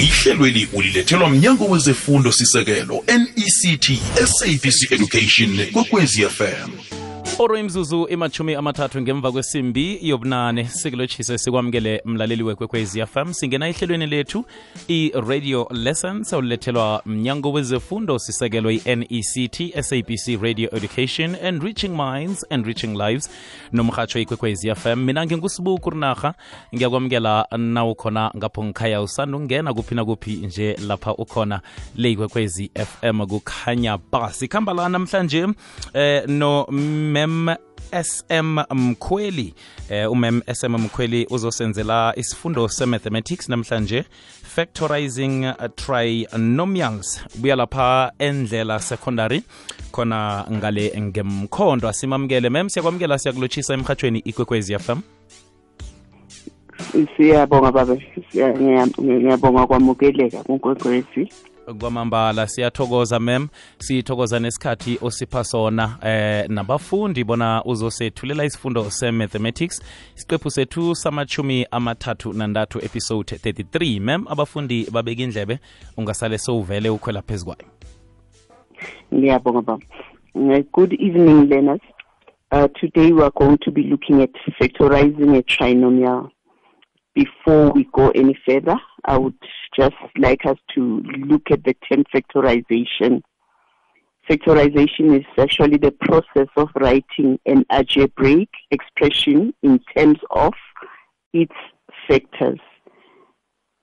ihlelweli 0.00 0.68
ulilethelwa 0.72 1.30
mnyango 1.30 1.64
wezefundo 1.68 2.32
sisekelo 2.32 3.04
nect 3.06 3.92
sabc 4.24 4.92
education 4.92 5.66
kokwezi 5.72 6.22
fm 6.22 6.99
oro 7.42 7.58
imzuzu 7.58 8.06
imachumi 8.08 8.54
amathathu 8.54 9.00
ngemva 9.00 9.32
kwesimbi 9.32 9.98
yobunane. 10.02 10.64
Sikulotshise 10.64 11.38
sikwamukele 11.38 12.02
mlaleli 12.04 12.42
wekwekwezi 12.42 13.06
fm 13.06 13.32
singena 13.32 13.68
ehlelweni 13.68 14.06
lethu 14.06 14.44
i-radio 14.88 15.68
lessons 15.70 16.32
olulethelwa 16.32 17.02
mnyango 17.06 17.52
wezefundo 17.52 18.18
sisekelwe 18.18 18.74
i-nect 18.74 19.82
sabc 19.82 20.42
radio 20.42 20.68
education 20.76 21.36
and 21.44 21.62
reaching 21.62 21.88
minds 21.88 22.46
and 22.50 22.66
reaching 22.66 22.96
lives 22.96 23.30
nomrhatsho 23.72 24.18
ikwekwezi 24.18 24.74
fm 24.74 24.96
mina 25.04 25.26
ngingusibuku 25.26 25.90
rinarha 25.90 26.34
ngiyakwamukela 26.74 27.46
nawukhona 27.56 28.30
ngapho 28.36 28.64
ngikhaya 28.64 29.02
usanda 29.02 29.36
ungena 29.36 29.74
kuphi 29.74 29.94
nakuphi 29.94 30.30
nje 30.32 30.76
lapha 30.86 31.14
ukhona 31.14 31.60
le 31.96 32.10
ikwekwezi 32.10 32.70
fm 32.74 33.26
kukhanya 33.26 33.98
ba 34.12 34.32
sikhamba 34.32 34.74
la 34.74 34.88
namhlanje 34.88 35.46
eh, 35.94 36.28
no 36.28 36.66
mem 36.70 37.29
sm 38.02 38.58
mkhweli 38.74 39.54
eh, 39.90 40.12
umem 40.12 40.42
sm 40.54 40.74
mkhweli 40.76 41.26
uzosenzela 41.30 42.12
isifundo 42.16 42.68
se-mathematics 42.68 43.48
namhlanje 43.48 44.04
factorizing 44.42 45.44
uh, 45.44 45.66
trinomials 45.76 47.24
buya 47.40 47.56
lapha 47.56 48.12
endlela 48.18 48.78
secondary 48.78 49.42
khona 49.92 50.46
ngale 50.52 50.92
ngemkhondo 51.00 51.88
asimamukele 51.88 52.50
mem 52.50 52.68
siyakwamukela 52.68 53.18
siyakulotshisa 53.18 53.74
emhathweni 53.74 54.18
ikwekwezi 54.18 54.78
fm 54.78 55.00
siyabonga 57.16 57.72
baba 57.72 57.96
ngiyabonga 59.02 59.66
kwamukeleka 59.66 60.42
kunkwekwezi 60.42 61.28
kwamambala 61.74 62.46
siyathokoza 62.46 63.20
mem 63.20 63.48
sithokoza 63.78 64.38
nesikhathi 64.38 64.98
osipha 65.02 65.44
sona. 65.44 65.98
Eh 66.02 66.48
nabafundi 66.48 67.24
bona 67.24 67.64
uzosethulela 67.64 68.44
isifundo 68.44 68.90
se-mathematics 68.90 69.82
isiqephu 70.16 70.50
sethu 70.50 70.94
samachumi 70.94 71.66
amathathu 71.70 72.32
nandathu 72.32 72.78
episode 72.78 73.36
33 73.36 74.00
mem 74.00 74.24
abafundi 74.28 74.86
babeka 74.92 75.22
indlebe 75.22 75.58
ungasale 75.96 76.38
sowuvele 76.38 76.90
ukhwela 76.90 77.22
phezu 77.22 77.44
kwayo. 77.44 77.64
Ngiyabonga 79.14 79.60
baba 79.62 79.84
Uh, 80.34 80.60
good 80.72 80.92
evening 80.92 81.48
learners. 81.48 81.80
Uh, 82.52 82.68
today 82.80 83.10
we 83.10 83.20
are 83.20 83.32
going 83.36 83.58
to 83.58 83.72
be 83.72 83.82
looking 83.82 84.22
at 84.22 84.30
factorizing 84.60 85.36
a 85.36 85.42
trinomial 85.42 86.30
before 87.22 87.66
we 87.72 87.82
go 87.92 88.10
any 88.10 88.36
further 88.46 88.76
i 89.04 89.16
would 89.16 89.34
just 89.76 89.94
like 90.18 90.44
us 90.46 90.56
to 90.74 91.02
look 91.26 91.50
at 91.50 91.64
the 91.64 91.74
term 91.88 92.04
factorization. 92.14 93.22
Factorization 94.28 95.18
is 95.18 95.26
actually 95.38 95.78
the 95.78 95.92
process 95.92 96.48
of 96.56 96.68
writing 96.76 97.38
an 97.46 97.64
algebraic 97.70 98.48
expression 98.70 99.52
in 99.62 99.80
terms 99.96 100.18
of 100.30 100.52
its 101.32 101.54
factors. 102.06 102.60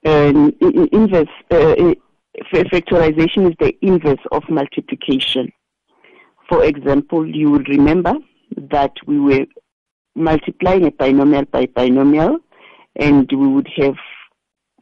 And 0.03 0.53
inverse 0.61 1.27
uh, 1.51 1.93
factorization 2.53 3.49
is 3.49 3.55
the 3.59 3.73
inverse 3.81 4.23
of 4.31 4.43
multiplication. 4.49 5.51
For 6.47 6.63
example 6.63 7.25
you 7.27 7.51
will 7.51 7.63
remember 7.63 8.13
that 8.71 8.93
we 9.05 9.19
were 9.19 9.45
multiplying 10.15 10.85
a 10.85 10.91
binomial 10.91 11.45
by 11.45 11.61
a 11.61 11.67
binomial 11.67 12.39
and 12.97 13.29
we 13.31 13.47
would 13.47 13.69
have 13.77 13.95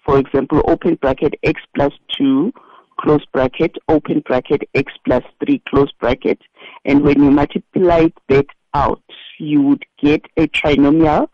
for 0.05 0.17
example 0.17 0.61
open 0.67 0.95
bracket 0.95 1.33
x 1.43 1.61
plus 1.75 1.93
2 2.17 2.51
close 2.99 3.25
bracket 3.33 3.75
open 3.89 4.21
bracket 4.25 4.63
x 4.73 4.91
plus 5.05 5.23
3 5.43 5.61
close 5.67 5.91
bracket 5.99 6.39
and 6.85 7.03
when 7.03 7.21
you 7.21 7.31
multiplied 7.31 8.13
that 8.29 8.45
out 8.73 9.03
you 9.39 9.61
would 9.61 9.85
get 10.01 10.21
a 10.37 10.47
trinomial 10.47 11.27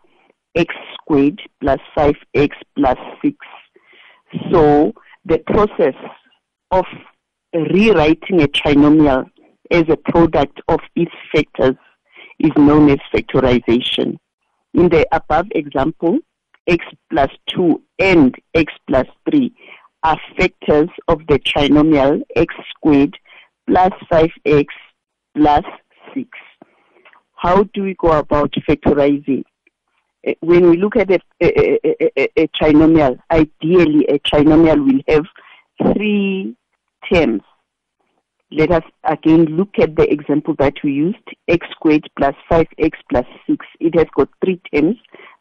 x 0.54 0.74
squared 0.94 1.40
plus 1.60 1.80
5x 1.96 2.50
plus 2.76 2.98
6 3.22 3.36
so 4.50 4.92
the 5.24 5.38
process 5.38 5.94
of 6.70 6.84
rewriting 7.54 8.42
a 8.42 8.48
trinomial 8.48 9.30
as 9.70 9.84
a 9.88 9.96
product 9.96 10.60
of 10.68 10.80
its 10.96 11.12
factors 11.32 11.76
is 12.38 12.50
known 12.56 12.90
as 12.90 12.98
factorization. 13.14 14.16
In 14.74 14.88
the 14.88 15.06
above 15.12 15.46
example, 15.54 16.18
x 16.66 16.84
plus 17.10 17.30
2 17.48 17.82
and 17.98 18.34
x 18.54 18.72
plus 18.86 19.06
3 19.30 19.52
are 20.02 20.18
factors 20.36 20.88
of 21.08 21.20
the 21.28 21.38
trinomial 21.40 22.22
x 22.36 22.54
squared 22.70 23.16
plus 23.66 23.92
5x 24.10 24.66
plus 25.36 25.64
6. 26.14 26.28
How 27.36 27.64
do 27.74 27.82
we 27.82 27.94
go 27.94 28.12
about 28.12 28.52
factorizing? 28.68 29.44
Eh, 30.24 30.34
When 30.40 30.70
we 30.70 30.76
look 30.76 30.96
at 30.96 31.10
a, 31.10 31.18
a, 31.40 31.78
a, 31.84 32.10
a, 32.16 32.28
a 32.42 32.48
trinomial, 32.48 33.18
ideally 33.30 34.06
a 34.08 34.18
trinomial 34.20 34.84
will 34.84 35.02
have 35.08 35.24
three 35.94 36.56
terms 37.12 37.42
let 38.52 38.70
us 38.70 38.82
again 39.04 39.46
look 39.46 39.70
at 39.80 39.96
the 39.96 40.10
example 40.12 40.54
that 40.58 40.74
we 40.84 40.92
used 40.92 41.16
x 41.48 41.66
squared 41.70 42.08
plus 42.18 42.34
5x 42.50 42.92
plus 43.10 43.24
6 43.48 43.66
it 43.80 43.94
has 43.96 44.06
got 44.14 44.28
three 44.44 44.60
terms 44.72 44.96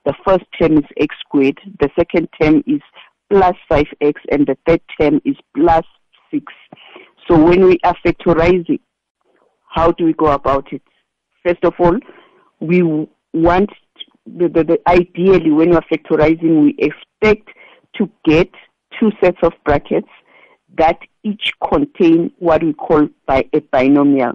the 0.06 0.14
first 0.26 0.46
term 0.60 0.78
is 0.78 0.86
x 0.98 1.16
squared 1.20 1.60
the 1.80 1.90
second 1.98 2.28
term 2.42 2.64
is 2.68 2.82
plus 3.30 3.56
5x 3.72 4.14
and 4.32 4.46
the 4.48 4.58
third 4.68 4.82
term 5.00 5.22
is 5.26 5.36
plus 5.56 5.86
6 6.32 6.44
so 7.28 7.42
when 7.42 7.66
we 7.66 7.78
are 7.84 7.96
factorizing 8.06 8.80
how 9.68 9.92
do 9.92 10.06
we 10.06 10.14
go 10.14 10.28
about 10.28 10.72
it 10.72 10.82
first 11.46 11.64
of 11.64 11.74
all 11.80 11.98
we 12.60 12.82
want 13.34 13.70
the, 14.26 14.48
the, 14.50 14.64
the 14.64 14.80
ideally 14.88 15.52
when 15.52 15.70
we 15.72 15.76
are 15.76 15.86
factorizing 15.92 16.64
we 16.64 16.76
expect 16.80 17.50
to 17.96 18.10
get 18.26 18.50
two 19.00 19.12
sets 19.22 19.38
of 19.44 19.54
brackets 19.66 20.10
that 20.78 21.00
each 21.24 21.52
contain 21.70 22.32
what 22.40 22.64
we 22.64 22.74
call 22.74 23.08
by 23.28 23.46
a 23.54 23.60
binomial. 23.60 24.34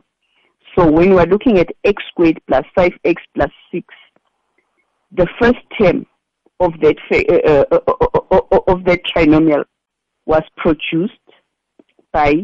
So 0.77 0.91
when 0.91 1.11
we 1.11 1.19
are 1.19 1.27
looking 1.27 1.59
at 1.59 1.69
x 1.85 2.03
squared 2.11 2.41
plus 2.47 2.65
5x 2.77 3.17
plus 3.35 3.51
6, 3.73 3.87
the 5.17 5.27
first 5.41 5.59
term 5.81 6.07
of 6.61 6.73
that 6.81 6.97
uh, 7.11 7.65
uh, 7.73 7.81
uh, 7.89 8.39
uh, 8.51 8.73
of 8.73 8.85
that 8.85 9.01
trinomial 9.05 9.65
was 10.27 10.43
produced 10.57 11.13
by 12.13 12.35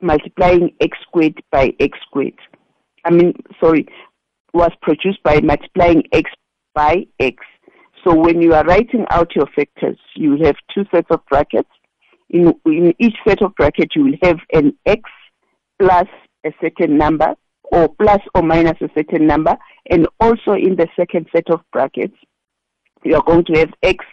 multiplying 0.00 0.70
x 0.80 0.96
squared 1.02 1.40
by 1.50 1.72
x 1.78 1.98
squared. 2.06 2.38
I 3.04 3.10
mean, 3.10 3.34
sorry, 3.60 3.86
was 4.52 4.70
produced 4.80 5.22
by 5.22 5.40
multiplying 5.40 6.02
x 6.12 6.30
by 6.74 7.06
x. 7.20 7.36
So 8.04 8.14
when 8.14 8.42
you 8.42 8.54
are 8.54 8.64
writing 8.64 9.04
out 9.10 9.34
your 9.36 9.46
factors, 9.54 9.98
you 10.16 10.36
have 10.44 10.56
two 10.74 10.84
sets 10.92 11.06
of 11.10 11.20
brackets 11.30 11.68
in, 12.32 12.54
in 12.66 12.94
each 12.98 13.16
set 13.26 13.42
of 13.42 13.54
brackets 13.54 13.94
you 13.94 14.04
will 14.04 14.18
have 14.22 14.38
an 14.52 14.76
x 14.86 15.02
plus 15.78 16.06
a 16.44 16.52
certain 16.60 16.96
number 16.96 17.34
or 17.72 17.88
plus 18.00 18.20
or 18.34 18.42
minus 18.42 18.76
a 18.80 18.88
certain 18.94 19.26
number 19.26 19.56
and 19.90 20.06
also 20.20 20.52
in 20.52 20.76
the 20.76 20.86
second 20.94 21.26
set 21.34 21.50
of 21.50 21.60
brackets 21.72 22.16
you 23.02 23.16
are 23.16 23.22
going 23.24 23.44
to 23.44 23.58
have 23.58 23.70
x 23.82 24.04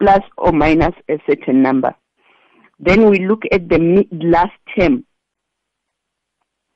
plus 0.00 0.22
or 0.36 0.50
minus 0.50 0.94
a 1.08 1.18
certain 1.28 1.62
number. 1.62 1.94
Then 2.80 3.08
we 3.08 3.24
look 3.24 3.42
at 3.52 3.68
the 3.68 4.04
last 4.10 4.58
term 4.76 5.04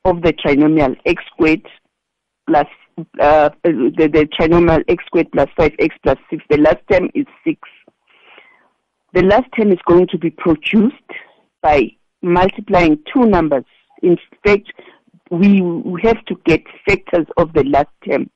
of 0.04 0.22
the 0.22 0.32
trinomial 0.32 0.96
x 1.04 1.20
squared 1.32 1.66
plus 2.48 2.66
uh, 3.20 3.50
the, 3.64 4.08
the 4.12 4.28
trinomial 4.38 4.84
x 4.88 5.04
squared 5.06 5.32
plus 5.32 5.48
5x 5.58 5.90
plus 6.02 6.18
6 6.30 6.44
the 6.48 6.58
last 6.58 6.78
term 6.90 7.10
is 7.14 7.26
6 7.44 7.58
the 9.12 9.22
last 9.22 9.46
term 9.56 9.72
is 9.72 9.78
going 9.86 10.06
to 10.08 10.18
be 10.18 10.30
produced 10.30 10.94
by 11.62 11.90
multiplying 12.22 12.98
two 13.12 13.24
numbers. 13.24 13.64
In 14.02 14.18
fact, 14.44 14.72
we 15.30 15.60
have 16.02 16.24
to 16.26 16.36
get 16.44 16.62
factors 16.88 17.26
of 17.36 17.52
the 17.52 17.64
last 17.64 17.90
term. 18.08 18.30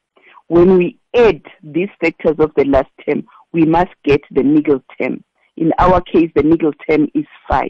When 0.48 0.76
we 0.76 0.98
add 1.14 1.42
these 1.62 1.88
factors 2.00 2.36
of 2.38 2.52
the 2.56 2.64
last 2.64 2.90
term, 3.08 3.24
we 3.52 3.64
must 3.64 3.90
get 4.04 4.20
the 4.30 4.42
middle 4.42 4.82
term. 5.00 5.22
In 5.56 5.72
our 5.78 6.00
case, 6.00 6.30
the 6.34 6.42
middle 6.42 6.72
term 6.88 7.08
is 7.14 7.26
5. 7.48 7.68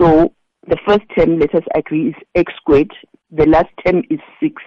So 0.00 0.34
the 0.66 0.78
first 0.86 1.02
term, 1.16 1.38
let 1.38 1.54
us 1.54 1.64
agree, 1.74 2.08
is 2.08 2.14
x 2.34 2.52
squared. 2.56 2.92
The 3.30 3.46
last 3.46 3.70
term 3.84 4.02
is 4.10 4.20
6. 4.40 4.62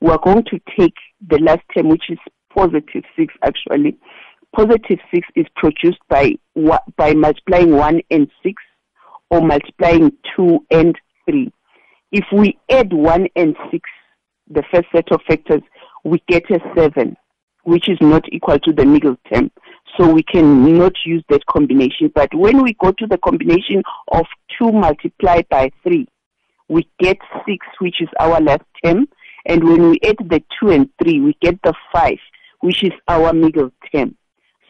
We 0.00 0.10
are 0.10 0.20
going 0.22 0.44
to 0.44 0.60
take 0.78 0.94
the 1.28 1.38
last 1.38 1.62
term, 1.74 1.88
which 1.88 2.04
is 2.08 2.18
positive 2.54 3.04
6 3.16 3.34
actually, 3.42 3.98
positive 4.54 4.98
6 5.12 5.28
is 5.34 5.46
produced 5.56 5.98
by 6.08 6.34
by 6.96 7.14
multiplying 7.14 7.72
1 7.76 8.00
and 8.10 8.30
6 8.42 8.62
or 9.30 9.40
multiplying 9.40 10.12
2 10.36 10.66
and 10.70 10.94
3. 11.28 11.52
If 12.14 12.26
we 12.32 12.56
add 12.70 12.92
1 12.92 13.26
and 13.34 13.56
6, 13.72 13.90
the 14.48 14.62
first 14.72 14.86
set 14.94 15.10
of 15.10 15.20
factors, 15.26 15.62
we 16.04 16.22
get 16.28 16.48
a 16.48 16.60
7, 16.76 17.16
which 17.64 17.88
is 17.88 17.98
not 18.00 18.22
equal 18.32 18.60
to 18.60 18.72
the 18.72 18.86
middle 18.86 19.16
term. 19.32 19.50
So 19.96 20.12
we 20.12 20.22
cannot 20.22 20.92
use 21.04 21.24
that 21.28 21.44
combination. 21.46 22.12
But 22.14 22.32
when 22.32 22.62
we 22.62 22.74
go 22.74 22.92
to 22.92 23.06
the 23.08 23.18
combination 23.18 23.82
of 24.12 24.26
2 24.60 24.70
multiplied 24.70 25.48
by 25.48 25.72
3, 25.82 26.06
we 26.68 26.88
get 27.00 27.18
6, 27.48 27.66
which 27.80 28.00
is 28.00 28.08
our 28.20 28.40
last 28.40 28.62
term. 28.84 29.08
And 29.46 29.64
when 29.64 29.90
we 29.90 29.98
add 30.04 30.18
the 30.18 30.40
2 30.62 30.70
and 30.70 30.88
3, 31.02 31.20
we 31.20 31.36
get 31.42 31.58
the 31.64 31.74
5, 31.92 32.14
which 32.60 32.84
is 32.84 32.92
our 33.08 33.32
middle 33.32 33.72
term. 33.92 34.14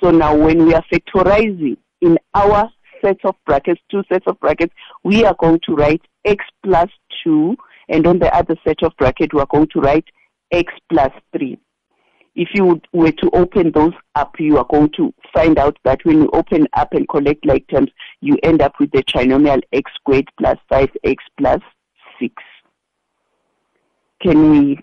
So 0.02 0.11
now 0.11 0.35
when 0.35 0.64
we 0.64 0.73
are 0.73 0.85
factorizing 0.90 1.76
in 2.00 2.17
our 2.32 2.70
set 3.05 3.19
of 3.26 3.35
brackets, 3.44 3.82
two 3.90 4.02
sets 4.11 4.25
of 4.26 4.40
brackets, 4.40 4.73
we 5.02 5.26
are 5.26 5.37
going 5.38 5.61
to 5.67 5.75
write 5.75 6.00
x 6.25 6.44
plus 6.62 6.88
2, 7.25 7.56
and 7.88 8.06
on 8.06 8.19
the 8.19 8.35
other 8.35 8.56
set 8.65 8.82
of 8.82 8.97
bracket, 8.97 9.32
we 9.35 9.41
are 9.41 9.47
going 9.47 9.69
to 9.69 9.81
write 9.81 10.06
x 10.53 10.73
plus 10.91 11.12
3. 11.37 11.59
If 12.37 12.49
you 12.53 12.81
were 12.93 13.12
to 13.12 13.31
open 13.32 13.71
those 13.71 13.93
up, 14.17 14.35
you 14.41 14.59
are 14.59 14.67
going 14.69 14.91
to 14.97 15.15
find 15.32 15.56
out 15.59 15.79
that 15.85 16.05
when 16.05 16.23
you 16.23 16.31
open 16.32 16.67
up 16.73 16.93
and 16.93 17.09
collect 17.09 17.47
like 17.47 17.67
terms, 17.69 17.91
you 18.21 18.37
end 18.43 18.61
up 18.61 18.75
with 18.81 18.91
the 18.91 19.05
trinomial 19.05 19.62
x 19.73 19.91
squared 19.94 20.29
plus 20.38 20.59
5x 20.71 21.17
plus 21.38 21.61
6. 22.21 22.35
Can 24.21 24.50
we 24.50 24.79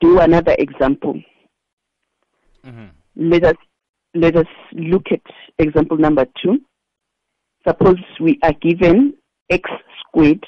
do 0.00 0.20
another 0.20 0.54
example? 0.58 1.20
Mm-hmm. 2.64 2.86
Let 3.16 3.44
us 3.44 3.56
let 4.14 4.36
us 4.36 4.46
look 4.72 5.06
at 5.12 5.20
example 5.58 5.96
number 5.96 6.26
two. 6.42 6.60
Suppose 7.66 7.98
we 8.20 8.38
are 8.42 8.52
given 8.52 9.14
x 9.50 9.68
squared 10.10 10.44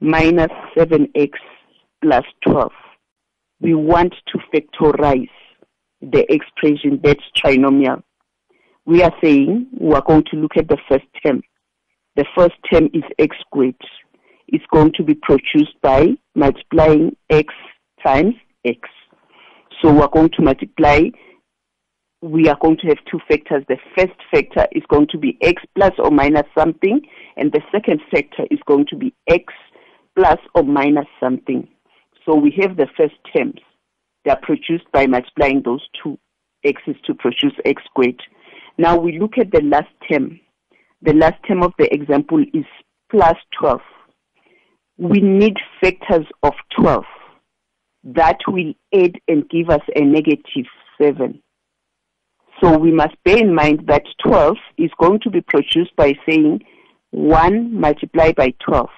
minus 0.00 0.50
7x 0.76 1.30
plus 2.02 2.24
12. 2.46 2.72
We 3.60 3.74
want 3.74 4.14
to 4.28 4.38
factorize 4.52 5.30
the 6.00 6.24
expression 6.32 7.00
that's 7.02 7.22
trinomial. 7.36 8.02
We 8.84 9.02
are 9.02 9.12
saying 9.22 9.68
we 9.78 9.94
are 9.94 10.02
going 10.02 10.24
to 10.32 10.36
look 10.36 10.56
at 10.56 10.68
the 10.68 10.78
first 10.88 11.04
term. 11.24 11.42
The 12.16 12.24
first 12.36 12.54
term 12.70 12.90
is 12.92 13.04
x 13.18 13.36
squared. 13.46 13.76
It's 14.48 14.64
going 14.72 14.92
to 14.96 15.04
be 15.04 15.14
produced 15.14 15.80
by 15.80 16.08
multiplying 16.34 17.16
x 17.30 17.54
times 18.04 18.34
x. 18.64 18.80
So 19.80 19.92
we 19.92 20.00
are 20.00 20.08
going 20.08 20.30
to 20.30 20.42
multiply 20.42 21.04
we 22.22 22.48
are 22.48 22.56
going 22.62 22.76
to 22.78 22.86
have 22.86 22.98
two 23.10 23.18
factors. 23.28 23.64
The 23.68 23.78
first 23.98 24.14
factor 24.30 24.68
is 24.72 24.84
going 24.88 25.08
to 25.10 25.18
be 25.18 25.36
x 25.42 25.60
plus 25.74 25.92
or 25.98 26.10
minus 26.12 26.46
something, 26.56 27.00
and 27.36 27.52
the 27.52 27.60
second 27.72 28.00
factor 28.10 28.44
is 28.50 28.60
going 28.66 28.86
to 28.90 28.96
be 28.96 29.12
x 29.28 29.52
plus 30.16 30.38
or 30.54 30.62
minus 30.62 31.06
something. 31.18 31.68
So 32.24 32.36
we 32.36 32.54
have 32.60 32.76
the 32.76 32.86
first 32.96 33.16
terms. 33.36 33.58
They 34.24 34.30
are 34.30 34.40
produced 34.40 34.84
by 34.92 35.06
multiplying 35.06 35.62
those 35.64 35.84
two 36.00 36.16
x's 36.64 36.94
to 37.06 37.14
produce 37.14 37.54
x 37.64 37.82
squared. 37.86 38.22
Now 38.78 38.96
we 38.96 39.18
look 39.18 39.36
at 39.38 39.50
the 39.50 39.62
last 39.62 39.90
term. 40.10 40.38
The 41.02 41.14
last 41.14 41.42
term 41.48 41.64
of 41.64 41.72
the 41.76 41.92
example 41.92 42.40
is 42.54 42.64
plus 43.10 43.36
12. 43.58 43.80
We 44.98 45.20
need 45.20 45.56
factors 45.80 46.26
of 46.44 46.52
12 46.78 47.04
that 48.04 48.38
will 48.46 48.74
add 48.94 49.16
and 49.26 49.48
give 49.48 49.70
us 49.70 49.82
a 49.96 50.04
negative 50.04 50.66
7. 51.00 51.40
So 52.62 52.78
we 52.78 52.92
must 52.92 53.14
bear 53.24 53.38
in 53.38 53.54
mind 53.54 53.86
that 53.88 54.04
12 54.24 54.56
is 54.78 54.90
going 55.00 55.18
to 55.20 55.30
be 55.30 55.40
produced 55.40 55.94
by 55.96 56.14
saying 56.28 56.62
1 57.10 57.80
multiplied 57.80 58.36
by 58.36 58.54
12 58.64 58.88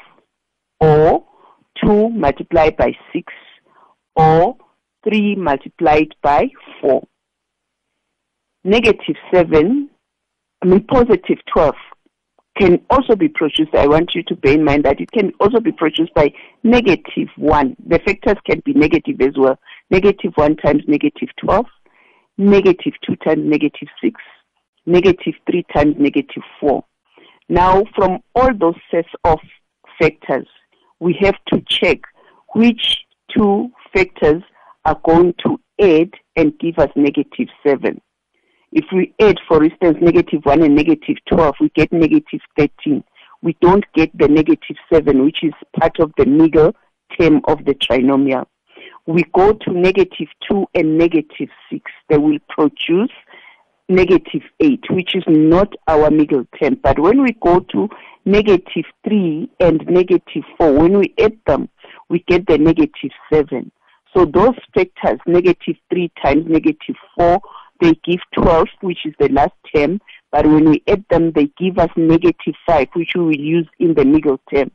or 0.80 1.24
2 1.82 2.10
multiplied 2.10 2.76
by 2.76 2.92
6 3.12 3.32
or 4.16 4.56
3 5.08 5.36
multiplied 5.36 6.14
by 6.22 6.48
4. 6.82 7.02
Negative 8.64 9.16
7, 9.32 9.88
I 10.62 10.66
mean 10.66 10.84
positive 10.84 11.38
12 11.52 11.74
can 12.58 12.80
also 12.90 13.16
be 13.16 13.28
produced. 13.28 13.74
I 13.74 13.86
want 13.86 14.14
you 14.14 14.22
to 14.24 14.36
bear 14.36 14.54
in 14.54 14.64
mind 14.64 14.84
that 14.84 15.00
it 15.00 15.10
can 15.10 15.32
also 15.40 15.58
be 15.58 15.72
produced 15.72 16.12
by 16.14 16.32
negative 16.62 17.28
1. 17.36 17.76
The 17.86 17.98
factors 17.98 18.36
can 18.46 18.60
be 18.64 18.74
negative 18.74 19.20
as 19.22 19.32
well. 19.36 19.58
Negative 19.90 20.32
1 20.36 20.56
times 20.56 20.82
negative 20.86 21.30
12 21.40 21.64
negative 22.38 22.94
2 23.06 23.16
times 23.16 23.42
negative 23.44 23.88
6, 24.02 24.20
negative 24.86 25.34
3 25.50 25.64
times 25.74 25.94
negative 25.98 26.42
4. 26.60 26.84
Now, 27.48 27.84
from 27.94 28.20
all 28.34 28.50
those 28.58 28.76
sets 28.90 29.08
of 29.24 29.38
factors, 30.00 30.48
we 31.00 31.16
have 31.20 31.36
to 31.52 31.62
check 31.68 31.98
which 32.54 32.98
two 33.36 33.70
factors 33.94 34.42
are 34.84 35.00
going 35.04 35.34
to 35.44 35.58
add 35.80 36.10
and 36.36 36.58
give 36.58 36.78
us 36.78 36.90
negative 36.96 37.48
7. 37.66 38.00
If 38.72 38.86
we 38.92 39.14
add, 39.20 39.36
for 39.46 39.62
instance, 39.62 39.98
negative 40.00 40.40
1 40.44 40.62
and 40.62 40.74
negative 40.74 41.16
12, 41.30 41.54
we 41.60 41.68
get 41.74 41.92
negative 41.92 42.40
13. 42.58 43.04
We 43.42 43.56
don't 43.60 43.84
get 43.94 44.10
the 44.18 44.28
negative 44.28 44.76
7, 44.92 45.24
which 45.24 45.38
is 45.42 45.52
part 45.78 46.00
of 46.00 46.12
the 46.16 46.26
middle 46.26 46.74
term 47.18 47.40
of 47.44 47.64
the 47.64 47.74
trinomial 47.74 48.46
we 49.06 49.24
go 49.34 49.52
to 49.52 49.72
negative 49.72 50.28
2 50.50 50.66
and 50.74 50.98
negative 50.98 51.48
6, 51.70 51.90
they 52.08 52.18
will 52.18 52.38
produce 52.48 53.10
negative 53.88 54.42
8, 54.60 54.80
which 54.90 55.14
is 55.14 55.24
not 55.26 55.72
our 55.88 56.10
middle 56.10 56.46
term. 56.60 56.78
But 56.82 56.98
when 56.98 57.22
we 57.22 57.32
go 57.42 57.60
to 57.60 57.88
negative 58.24 58.84
3 59.06 59.50
and 59.60 59.86
negative 59.86 60.44
4, 60.58 60.72
when 60.72 60.98
we 60.98 61.14
add 61.20 61.36
them, 61.46 61.68
we 62.08 62.24
get 62.26 62.46
the 62.46 62.56
negative 62.58 63.10
7. 63.32 63.70
So 64.16 64.24
those 64.24 64.54
factors, 64.74 65.20
negative 65.26 65.76
3 65.90 66.10
times 66.24 66.44
negative 66.46 66.96
4, 67.18 67.40
they 67.80 67.92
give 68.04 68.20
12, 68.34 68.68
which 68.80 69.04
is 69.04 69.12
the 69.18 69.28
last 69.28 69.52
term. 69.74 70.00
But 70.32 70.46
when 70.46 70.70
we 70.70 70.82
add 70.88 71.04
them, 71.10 71.32
they 71.32 71.50
give 71.58 71.78
us 71.78 71.90
negative 71.96 72.54
5, 72.66 72.88
which 72.94 73.10
we 73.14 73.20
will 73.20 73.36
use 73.36 73.68
in 73.78 73.94
the 73.94 74.04
middle 74.04 74.40
term. 74.52 74.70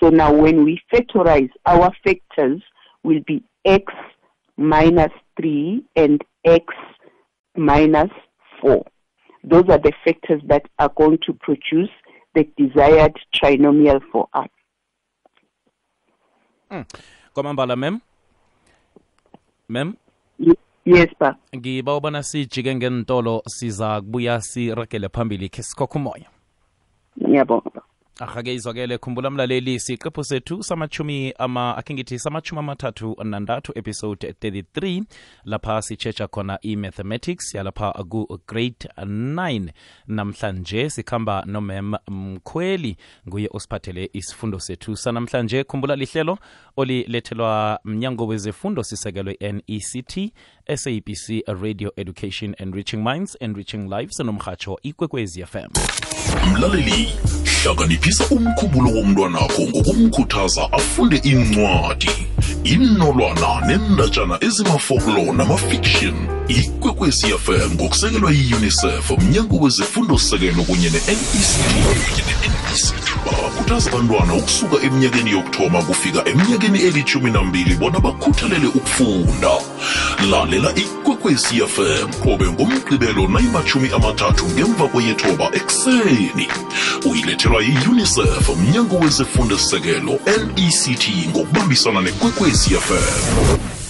So 0.00 0.10
now 0.10 0.32
when 0.32 0.64
we 0.64 0.80
factorize, 0.92 1.50
our 1.66 1.90
factors 2.04 2.62
will 3.02 3.20
be 3.26 3.42
x 3.64 3.84
minus 4.56 5.12
3 5.36 5.82
and 5.96 6.24
x 6.44 6.64
minus 7.56 8.10
4. 8.60 8.84
Those 9.44 9.68
are 9.68 9.78
the 9.78 9.92
factors 10.04 10.42
that 10.48 10.62
are 10.78 10.90
going 10.96 11.18
to 11.26 11.32
produce 11.32 11.90
the 12.34 12.44
desired 12.56 13.14
trinomial 13.34 14.00
for 14.12 14.28
us. 14.34 14.48
Hmm. 16.70 16.82
kwamambala 17.34 17.76
mem 17.76 18.00
mem 19.68 19.94
Yes, 20.84 21.08
ba. 21.20 21.36
ngiba 21.56 21.96
ubona 21.96 22.22
sijike 22.22 22.74
ngentolo 22.74 23.42
siza 23.46 24.00
kubuya 24.00 24.40
sirakele 24.40 25.08
phambili 25.08 25.48
khe 25.48 25.62
sikhokha 25.62 25.98
umoya 25.98 26.30
Ngiyabonga. 27.22 27.81
Ahake 28.20 28.54
izwakele 28.54 28.98
khumbula 28.98 29.30
mlaleli 29.30 29.80
siqephu 29.80 30.24
sethu 30.24 30.62
samachumi 30.62 31.34
ama 31.38 31.76
akhe 31.76 32.18
samachumi 32.18 32.58
amathathu 32.58 33.16
nantathu 33.24 33.72
episode 33.74 34.34
33 34.40 35.02
lapha 35.44 35.82
sitshetsha 35.82 36.28
khona 36.28 36.58
i-mathematics 36.62 37.54
yalapha 37.54 37.92
ku-grade 37.92 38.88
9 38.96 39.68
namhlanje 40.06 40.90
sikhamba 40.90 41.44
nomem 41.46 41.94
mkhweli 42.08 42.96
nguye 43.28 43.48
osiphathele 43.52 44.10
isifundo 44.12 44.60
sethu. 44.60 44.96
Sanamhlanje 44.96 45.64
khumbula 45.64 45.96
lihlelo 45.96 46.38
olilethelwa 46.76 47.80
mnyango 47.84 48.26
wezefundo 48.26 48.82
sisekelwe 48.82 49.36
nect 49.40 50.32
sabc 50.76 51.42
radio 51.62 51.92
education 51.96 52.54
enriching 52.58 53.02
minds 53.02 53.36
enriching 53.40 53.88
lives 53.88 54.20
nomhatsho 54.20 54.78
ikwekwezi 54.82 55.46
fm 55.46 55.68
mlaleli 56.52 57.08
hlakaniphisa 57.62 58.24
umkhubulo 58.30 58.90
womntwanakho 58.90 59.62
ngokumkhuthaza 59.62 60.72
afunde 60.72 61.16
incwadi 61.16 62.10
inolwana 62.64 63.50
nendatshana 63.66 64.36
ezimafoklo 64.46 65.32
namafiction 65.32 66.41
ikwekwezi 66.52 67.26
fm 67.26 67.74
ngokusekelwa 67.74 68.30
yi-unicef 68.32 69.10
mnyango 69.10 69.56
wezifundo 69.56 70.18
sekelo 70.18 70.62
kunye 70.62 70.90
ne-nect 70.90 71.22
bakhuthaza 73.52 73.90
abantwana 73.90 74.34
ukusuka 74.34 74.76
eminyakeni 74.86 75.30
yokuthoma 75.30 75.82
kufika 75.82 76.28
eminyakeni 76.28 76.78
elithumi 76.78 77.30
nambili 77.30 77.74
bona 77.74 78.00
bakhuthalele 78.00 78.66
ukufunda. 78.66 79.50
Lalela 80.30 80.74
ikwekwezi 80.74 81.60
fm 81.66 82.08
qobe 82.22 82.46
ngomgqibelo 82.52 83.28
nayimachumi 83.28 83.88
amathathu 83.92 84.46
ngemva 84.48 84.88
kweyethoba 84.88 85.50
ekuseni. 85.52 86.48
Uyilethelwa 87.10 87.62
yi-unicef 87.62 88.48
mnyango 88.56 88.98
wezifundo 88.98 89.58
sekelo 89.58 90.18
nect 90.26 91.08
ngokubambisana 91.28 92.00
nekwekwezi 92.00 92.70
fm 92.70 93.81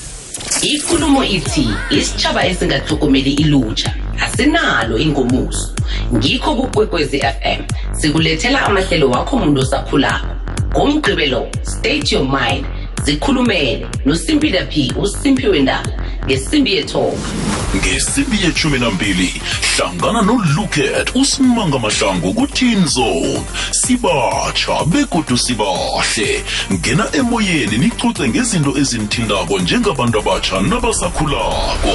ikulumo 0.62 1.24
ithi 1.24 1.68
isitshaba 1.90 2.46
esingatlhogomeli 2.46 3.32
ilutjha 3.32 3.94
asinalo 4.24 4.98
ingomuso. 4.98 5.74
Ngikho 6.14 6.54
kukwekwezi 6.54 7.18
fm 7.20 7.62
sikulethela 7.92 8.62
amahlelo 8.66 9.10
wakho 9.10 9.38
muntu 9.38 9.60
osakhulako. 9.60 10.26
Ngomgqibelo 10.70 11.48
state 11.62 12.12
your 12.12 12.24
mind 12.24 12.66
zikhulumele 13.04 13.86
nosimpila 14.06 14.64
p 14.64 14.92
usimpiwe 15.02 15.60
ndaba 15.60 15.90
ngesimbi 16.26 16.72
yethoba. 16.76 17.28
Ngesimbi 17.76 18.36
yeshumi 18.44 18.78
nambili 18.78 19.42
hlangana 19.76 20.22
noluket 20.22 21.10
usimanga 21.14 21.78
mahlangu 21.78 22.34
kuteen 22.34 22.86
zone 22.86 23.42
sibatsha 23.70 24.84
begodu 24.86 25.38
sibahle. 25.38 26.44
Ngena 26.72 27.08
emoyeni 27.12 27.78
nicuce 27.78 28.28
ngezinto 28.28 28.78
ezinithindako 28.78 29.58
njengabantu 29.58 30.18
abatsha 30.18 30.60
nabasakhulako. 30.60 31.94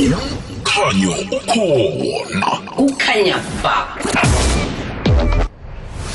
Umkhanyo 0.00 1.14
ukhona. 1.30 2.46
Kukhanya 2.76 3.36
ba 3.62 3.88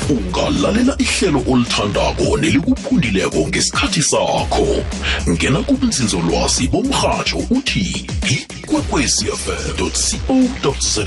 ungalalela 0.08 0.96
ihlelo 0.98 1.42
olithandako 1.48 2.36
nelikuphundileko 2.40 3.48
ngesikhathi 3.48 4.02
sakho. 4.02 4.66
Ngena 5.28 5.58
kubunzinzolwazi 5.62 6.68
bomrhatsho 6.68 7.38
uthi 7.50 8.06
ikwekwecfm 8.30 9.76
co 9.76 10.74
za 10.80 11.04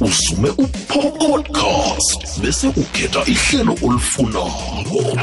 usume 0.00 0.48
upodcast 0.48 2.40
bese 2.40 2.66
ukhetha 2.66 3.24
ihlelo 3.26 3.74
olifunako. 3.82 5.18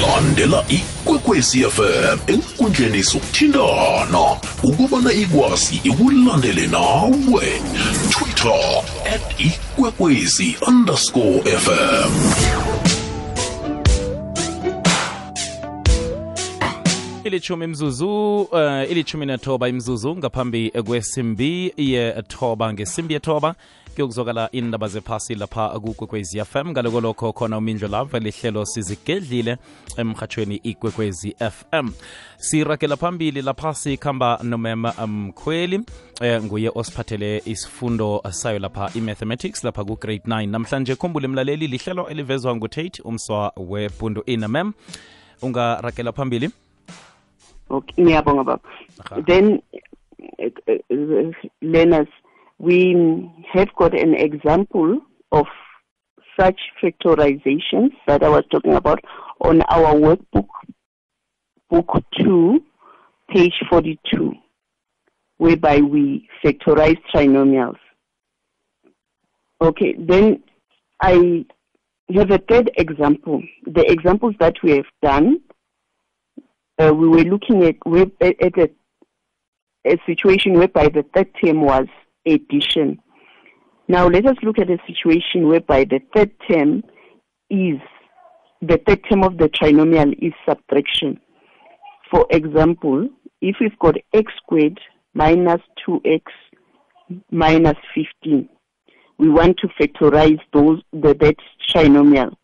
Landela 0.00 0.64
ikwekwecfm 0.68 2.18
enkundleni 2.26 3.02
zokuthintana 3.02 4.36
ukubana 4.62 5.12
ikwazi 5.12 5.80
ikulandele 5.84 6.66
nawe. 6.66 7.62
Twitter 8.38 8.82
at 9.14 9.40
ikwekwezi 9.40 10.56
underscore 10.68 11.40
fm 11.40 12.12
ilithumi 17.24 17.64
imzuzu 17.64 18.40
uh, 18.40 18.90
ilithumi 18.90 19.26
nethoba 19.26 19.68
imzuzu 19.68 20.16
ngaphambi 20.16 20.70
kwesimbi 20.70 21.72
yethoba 21.76 22.72
ngesimbi 22.72 23.14
yethoba 23.14 23.54
kuyokuzokala 23.98 24.48
indaba 24.52 24.88
zephasi 24.88 25.34
lapha 25.34 25.80
kukwekwezi 25.80 26.44
fm 26.44 26.68
ngaloko 26.70 27.00
lokho 27.00 27.32
khona 27.32 27.58
umindlo 27.58 27.88
lava 27.88 28.18
lihlelo 28.18 28.64
sizigedlile 28.64 29.56
emhathweni 29.96 30.56
ikwekwezi 30.56 31.36
fm 31.50 31.88
siragela 32.36 32.96
phambili 32.96 33.42
lapha 33.42 33.74
sikhamba 33.74 34.38
nomema 34.42 35.06
mkhweli 35.06 35.80
eh, 36.20 36.42
nguye 36.42 36.70
osiphathele 36.74 37.42
isifundo 37.44 38.22
sayo 38.30 38.58
lapha 38.58 38.90
i-mathematics 38.94 39.64
lapha 39.64 39.84
ku-grade 39.84 40.22
9 40.26 40.48
namhlanje 40.50 40.94
khumbule 40.94 41.28
mlaleli 41.28 41.66
lihlelo 41.66 42.08
elivezwa 42.08 42.56
ngutate 42.56 43.02
umswa 43.02 43.52
wepundu 43.56 44.22
inamem 44.26 44.72
ungarakela 45.42 46.12
phambili? 46.12 46.50
Okay, 47.70 48.04
ngiyabonga 48.04 48.44
baba. 48.44 48.60
Then, 49.26 49.62
uh, 50.38 50.46
uh, 50.68 51.32
learners, 51.60 52.08
we 52.58 53.30
have 53.52 53.68
got 53.76 53.98
an 53.98 54.14
example 54.14 55.00
of 55.32 55.46
such 56.38 56.60
factorizations 56.82 57.90
that 58.06 58.22
I 58.22 58.28
was 58.28 58.44
talking 58.50 58.74
about 58.74 59.00
on 59.40 59.62
our 59.62 59.94
workbook, 59.94 60.48
book 61.70 62.04
2, 62.18 62.60
page 63.30 63.54
42, 63.68 64.32
whereby 65.38 65.78
we 65.78 66.28
factorize 66.44 66.98
trinomials. 67.14 67.78
Okay, 69.60 69.94
then 69.98 70.42
I 71.00 71.44
have 72.14 72.30
a 72.30 72.38
third 72.38 72.70
example. 72.76 73.42
The 73.66 73.90
examples 73.90 74.34
that 74.40 74.54
we 74.62 74.72
have 74.72 74.86
done 75.02 75.40
uh, 76.78 76.92
we 76.94 77.08
were 77.08 77.24
looking 77.24 77.64
at 77.64 77.76
at 78.20 78.58
a, 78.58 78.70
a 79.84 79.98
situation 80.06 80.54
whereby 80.54 80.88
the 80.88 81.04
third 81.14 81.28
term 81.42 81.62
was 81.62 81.86
addition. 82.26 82.98
Now 83.88 84.06
let 84.06 84.26
us 84.26 84.36
look 84.42 84.58
at 84.58 84.70
a 84.70 84.78
situation 84.86 85.48
whereby 85.48 85.84
the 85.84 86.00
third 86.14 86.30
term 86.50 86.82
is 87.50 87.78
the 88.60 88.80
third 88.86 89.00
term 89.08 89.22
of 89.22 89.38
the 89.38 89.48
trinomial 89.48 90.12
is 90.20 90.32
subtraction. 90.48 91.20
For 92.10 92.26
example, 92.30 93.08
if 93.40 93.56
we've 93.60 93.78
got 93.78 93.96
x 94.12 94.32
squared 94.36 94.78
minus 95.14 95.60
2x 95.86 96.22
minus 97.30 97.76
15, 97.94 98.48
we 99.18 99.28
want 99.28 99.58
to 99.58 99.68
factorize 99.80 100.40
those 100.52 100.80
the 100.92 101.14
that 101.14 101.36
trinomial. 101.70 102.34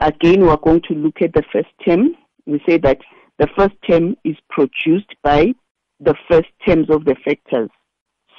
Again, 0.00 0.42
we 0.42 0.48
are 0.48 0.58
going 0.58 0.82
to 0.88 0.94
look 0.94 1.22
at 1.22 1.32
the 1.34 1.42
first 1.52 1.68
term. 1.84 2.14
We 2.46 2.60
say 2.66 2.78
that 2.78 2.98
the 3.38 3.48
first 3.56 3.74
term 3.88 4.16
is 4.24 4.36
produced 4.48 5.12
by 5.22 5.54
the 6.00 6.14
first 6.30 6.48
terms 6.66 6.88
of 6.90 7.04
the 7.04 7.16
factors. 7.24 7.70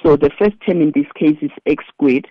So 0.02 0.16
the 0.16 0.30
first 0.38 0.56
term 0.66 0.80
in 0.80 0.92
this 0.94 1.06
case 1.18 1.36
is 1.42 1.50
x 1.66 1.84
squared. 1.88 2.26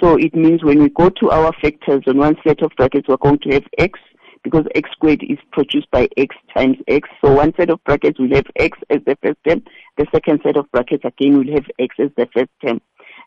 So 0.00 0.16
it 0.16 0.34
means 0.34 0.62
when 0.62 0.80
we 0.82 0.88
go 0.88 1.10
to 1.10 1.30
our 1.30 1.52
factors 1.60 2.04
on 2.06 2.18
one 2.18 2.36
set 2.46 2.62
of 2.62 2.70
brackets, 2.76 3.08
we're 3.08 3.16
going 3.16 3.40
to 3.40 3.50
have 3.50 3.64
x 3.78 3.98
because 4.42 4.64
x 4.74 4.88
squared 4.92 5.22
is 5.28 5.38
produced 5.52 5.90
by 5.90 6.08
x 6.16 6.34
times 6.54 6.76
x. 6.88 7.08
So 7.22 7.32
one 7.32 7.52
set 7.56 7.70
of 7.70 7.82
brackets 7.84 8.18
will 8.18 8.34
have 8.34 8.46
x 8.56 8.78
as 8.88 9.00
the 9.06 9.16
first 9.22 9.38
term. 9.46 9.62
The 9.98 10.06
second 10.12 10.40
set 10.44 10.56
of 10.56 10.70
brackets 10.70 11.04
again 11.04 11.38
will 11.38 11.52
have 11.54 11.64
x 11.78 11.96
as 11.98 12.10
the 12.16 12.28
first 12.34 12.50
term. 12.64 12.80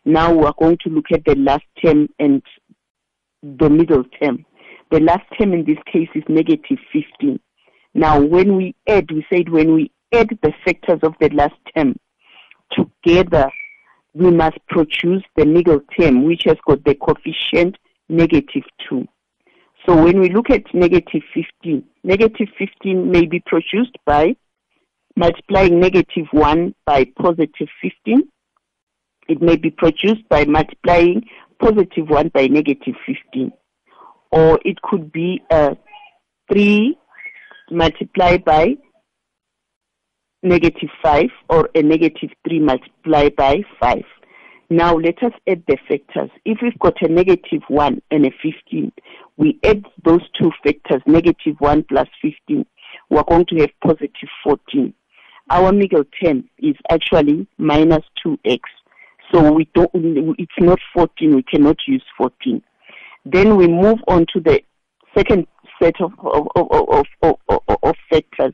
Now 0.06 0.34
we're 0.34 0.54
going 0.58 0.78
to 0.84 0.90
look 0.90 1.12
at 1.14 1.26
the 1.26 1.36
last 1.36 1.66
term 1.84 2.08
and 2.20 2.42
the 3.44 3.70
middle 3.70 4.04
term. 4.22 4.46
The 4.92 5.00
last 5.00 5.24
term 5.38 5.54
in 5.54 5.66
this 5.66 5.78
case 5.92 6.10
is 6.16 6.24
negative 6.28 6.78
15. 6.92 7.40
Now, 7.94 8.20
when 8.20 8.56
we 8.56 8.76
add, 8.88 9.12
we 9.12 9.26
said 9.32 9.50
when 9.50 9.74
we 9.74 9.92
add 10.14 10.30
the 10.42 10.54
factors 10.66 11.00
of 11.04 11.14
the 11.20 11.30
last 11.30 11.56
term 11.76 11.96
together, 12.72 13.50
we 14.14 14.32
must 14.32 14.58
produce 14.68 15.24
the 15.36 15.46
middle 15.46 15.82
term, 16.00 16.26
which 16.26 16.44
has 16.46 16.58
got 16.68 16.84
the 16.84 16.96
coefficient 16.96 17.78
negative 18.10 18.64
2. 18.90 19.06
So 19.86 20.02
when 20.02 20.20
we 20.20 20.30
look 20.30 20.50
at 20.50 20.74
negative 20.74 21.24
15, 21.34 21.84
negative 22.04 22.48
15 22.58 23.12
may 23.12 23.26
be 23.26 23.42
produced 23.46 23.98
by 24.06 24.36
multiplying 25.16 25.80
negative 25.80 26.28
1 26.32 26.76
by 26.86 27.06
positive 27.18 27.68
15. 27.82 28.24
It 29.28 29.42
may 29.42 29.58
be 29.58 29.72
produced 29.72 30.28
by 30.30 30.46
multiplying 30.46 31.24
positive 31.60 32.10
1 32.10 32.30
by 32.30 32.48
negative 32.48 32.96
15. 33.06 33.52
Or 34.32 34.60
it 34.66 34.82
could 34.82 35.12
be 35.12 35.42
uh, 35.50 35.76
3 36.52 36.98
multiplied 37.72 38.46
by 38.46 38.76
negative 40.44 40.90
5 41.02 41.26
or 41.50 41.70
a 41.76 41.82
negative 41.82 42.30
3 42.48 42.60
multiplied 42.60 43.36
by 43.36 43.64
5. 43.80 44.04
Now 44.70 44.96
let 44.96 45.22
us 45.24 45.34
add 45.48 45.64
the 45.68 45.78
factors. 45.88 46.30
If 46.46 46.60
we've 46.62 46.78
got 46.80 47.02
a 47.02 47.08
negative 47.08 47.62
1 47.68 48.02
and 48.12 48.26
a 48.26 48.32
15, 48.42 48.92
we 49.38 49.60
add 49.64 49.86
those 50.04 50.22
two 50.40 50.52
factors, 50.64 51.02
negative 51.06 51.56
1 51.60 51.84
plus 51.84 52.08
15, 52.22 52.66
we're 53.10 53.24
going 53.24 53.46
to 53.48 53.60
have 53.62 53.70
positive 53.86 54.30
14. 54.44 54.94
Our 55.50 55.72
middle 55.72 56.04
term 56.24 56.50
is 56.60 56.76
actually 56.90 57.48
minus 57.58 58.04
2x. 58.26 58.60
So 59.32 59.52
we 59.52 59.70
don't, 59.74 59.90
it's 59.94 60.52
not 60.60 60.80
14, 60.96 61.36
we 61.36 61.44
cannot 61.44 61.78
use 61.88 62.04
14. 62.18 62.62
Then 63.26 63.56
we 63.56 63.68
move 63.68 64.00
on 64.08 64.26
to 64.34 64.40
the 64.40 64.62
second 65.18 65.48
set 65.82 65.96
of, 66.02 66.12
of, 66.20 66.48
of, 66.56 67.06
of, 67.22 67.36
of, 67.84 67.96
factors. 68.10 68.54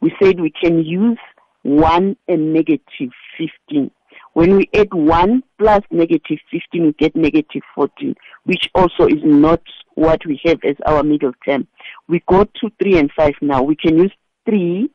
We 0.00 0.12
said 0.22 0.40
we 0.40 0.50
can 0.50 0.82
use 0.84 1.18
1 1.62 2.16
and 2.28 2.52
negative 2.52 3.10
15. 3.38 3.90
When 4.32 4.56
we 4.56 4.70
add 4.74 4.92
1 4.92 5.42
plus 5.58 5.82
negative 5.90 6.38
15, 6.50 6.84
we 6.86 6.92
get 6.98 7.16
negative 7.16 7.62
14, 7.74 8.14
which 8.44 8.70
also 8.74 9.06
is 9.06 9.22
not 9.24 9.60
what 9.94 10.24
we 10.24 10.40
have 10.44 10.58
as 10.64 10.76
our 10.86 11.02
middle 11.02 11.32
term. 11.46 11.66
We 12.08 12.22
go 12.28 12.44
to 12.44 12.70
3 12.82 12.98
and 12.98 13.10
5 13.16 13.32
now. 13.42 13.62
We 13.62 13.76
can 13.76 13.98
use 13.98 14.12
3, 14.48 14.88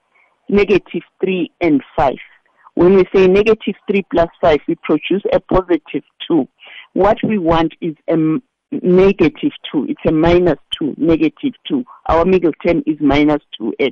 negative 0.49 1.03
3, 1.23 1.51
and 1.61 1.83
5. 1.95 2.13
When 2.75 2.95
we 2.95 3.03
say 3.13 3.27
negative 3.27 3.75
3 3.89 4.05
plus 4.11 4.29
5, 4.41 4.59
we 4.67 4.75
produce 4.83 5.23
a 5.31 5.39
positive 5.39 6.03
2. 6.27 6.47
What 6.93 7.17
we 7.23 7.37
want 7.37 7.73
is 7.81 7.95
a 8.09 8.15
2. 9.71 9.85
It's 9.87 10.01
a 10.07 10.11
minus 10.11 10.57
2, 10.79 10.95
negative 10.97 11.53
2. 11.67 11.83
Our 12.07 12.25
middle 12.25 12.53
term 12.65 12.83
is 12.85 12.97
minus 12.99 13.41
2x. 13.61 13.91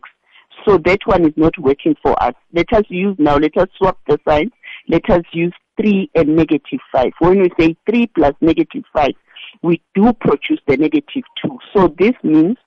So 0.66 0.78
that 0.86 1.00
one 1.06 1.26
is 1.26 1.34
not 1.36 1.58
working 1.58 1.96
for 2.02 2.22
us. 2.22 2.34
Let 2.54 2.72
us 2.74 2.84
use 2.90 3.16
now, 3.20 3.38
let 3.38 3.58
us 3.58 3.68
swap 3.78 4.00
the 4.08 4.18
signs. 4.28 4.52
Let 4.88 5.10
us 5.10 5.24
use 5.34 5.54
3 5.82 6.10
and 6.16 6.36
negative 6.36 6.80
5. 6.92 7.12
When 7.20 7.42
we 7.42 7.50
say 7.60 7.76
3 7.90 8.08
plus 8.08 8.34
negative 8.42 8.84
5, 8.94 9.10
we 9.62 9.82
do 9.96 10.14
produce 10.14 10.60
the 10.68 10.78
negative 10.78 11.24
2. 11.44 11.58
So 11.76 11.94
this 11.98 12.14
means 12.24 12.58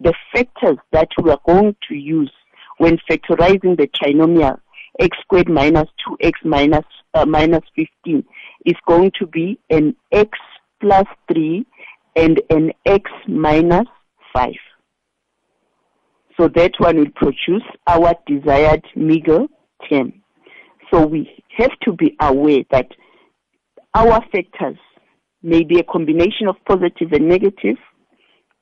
the 0.00 0.14
factors 0.32 0.78
that 0.92 1.08
we 1.22 1.30
are 1.30 1.40
going 1.46 1.76
to 1.88 1.94
use 1.94 2.32
when 2.78 2.98
factorizing 3.08 3.76
the 3.76 3.88
trinomial 3.88 4.58
x 5.00 5.16
squared 5.22 5.48
minus 5.48 5.88
2x 6.06 6.32
minus, 6.44 6.84
uh, 7.14 7.24
minus 7.24 7.62
15 7.76 8.24
is 8.66 8.74
going 8.86 9.10
to 9.18 9.26
be 9.26 9.58
an 9.70 9.96
x 10.12 10.38
plus 10.80 11.06
3 11.32 11.64
and 12.16 12.40
an 12.50 12.72
x 12.84 13.10
minus 13.26 13.86
5. 14.34 14.52
So 16.36 16.48
that 16.48 16.72
one 16.78 16.96
will 16.96 17.10
produce 17.14 17.62
our 17.86 18.14
desired 18.26 18.84
middle 18.96 19.48
term. 19.88 20.22
So 20.90 21.06
we 21.06 21.30
have 21.56 21.72
to 21.82 21.92
be 21.92 22.16
aware 22.20 22.62
that 22.70 22.88
our 23.94 24.20
factors 24.32 24.78
may 25.42 25.64
be 25.64 25.78
a 25.78 25.84
combination 25.84 26.48
of 26.48 26.56
positive 26.66 27.12
and 27.12 27.28
negative. 27.28 27.76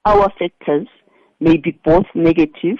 Our 0.05 0.33
factors 0.39 0.89
may 1.39 1.57
be 1.57 1.79
both 1.85 2.07
negative. 2.15 2.79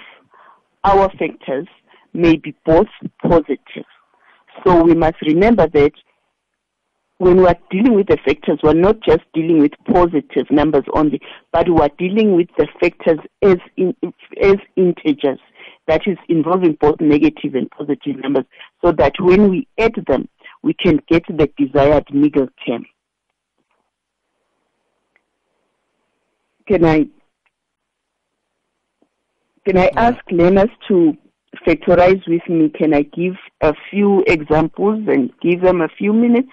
Our 0.83 1.09
factors 1.11 1.67
may 2.13 2.35
be 2.35 2.55
both 2.65 2.87
positive. 3.21 3.85
So 4.65 4.83
we 4.83 4.95
must 4.95 5.21
remember 5.21 5.67
that 5.67 5.91
when 7.21 7.37
we 7.37 7.45
are 7.45 7.57
dealing 7.69 7.93
with 7.93 8.07
the 8.07 8.17
factors, 8.25 8.57
we're 8.63 8.73
not 8.73 8.99
just 9.01 9.21
dealing 9.31 9.59
with 9.59 9.73
positive 9.85 10.49
numbers 10.49 10.85
only, 10.95 11.21
but 11.53 11.69
we 11.69 11.79
are 11.79 11.91
dealing 11.99 12.35
with 12.35 12.47
the 12.57 12.67
factors 12.79 13.19
as 13.43 13.57
in, 13.77 13.95
as 14.41 14.55
integers. 14.75 15.37
That 15.87 16.01
is 16.07 16.17
involving 16.29 16.79
both 16.81 16.99
negative 16.99 17.53
and 17.53 17.69
positive 17.69 18.17
numbers, 18.23 18.45
so 18.83 18.91
that 18.93 19.13
when 19.19 19.51
we 19.51 19.67
add 19.77 19.93
them, 20.07 20.29
we 20.63 20.73
can 20.73 20.99
get 21.07 21.23
the 21.27 21.47
desired 21.59 22.11
middle 22.11 22.47
term. 22.65 22.87
Can 26.67 26.83
I 26.85 27.05
can 29.67 29.77
I 29.77 29.91
ask 29.95 30.17
learners 30.31 30.71
to 30.87 31.15
factorize 31.67 32.27
with 32.27 32.49
me? 32.49 32.69
Can 32.69 32.95
I 32.95 33.03
give 33.03 33.35
a 33.61 33.75
few 33.91 34.23
examples 34.25 35.03
and 35.07 35.29
give 35.39 35.61
them 35.61 35.81
a 35.81 35.87
few 35.87 36.13
minutes 36.13 36.49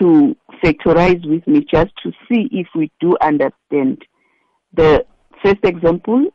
to 0.00 0.36
factorize 0.62 1.28
with 1.28 1.46
me 1.46 1.64
just 1.70 1.92
to 2.02 2.12
see 2.28 2.48
if 2.50 2.66
we 2.74 2.90
do 3.00 3.16
understand? 3.20 4.02
The 4.74 5.04
first 5.42 5.60
example 5.64 6.26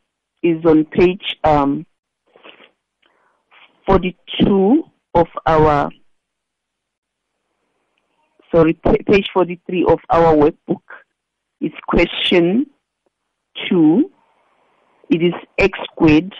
is 0.42 0.64
on 0.64 0.84
page 0.84 1.36
um, 1.44 1.86
42 3.86 4.84
of 5.14 5.26
our 5.46 5.90
sorry 8.54 8.74
page 8.74 9.28
43 9.32 9.86
of 9.88 9.98
our 10.10 10.34
workbook. 10.34 10.82
It's 11.60 11.74
question 11.88 12.66
2 13.68 14.10
it 15.10 15.22
is 15.22 15.32
x 15.58 15.78
squared 15.90 16.34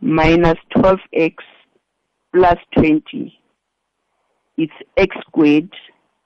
minus 0.00 0.58
12x 0.76 1.36
plus 2.34 2.58
20 2.74 3.38
it's 4.56 4.72
x 4.96 5.16
squared 5.26 5.72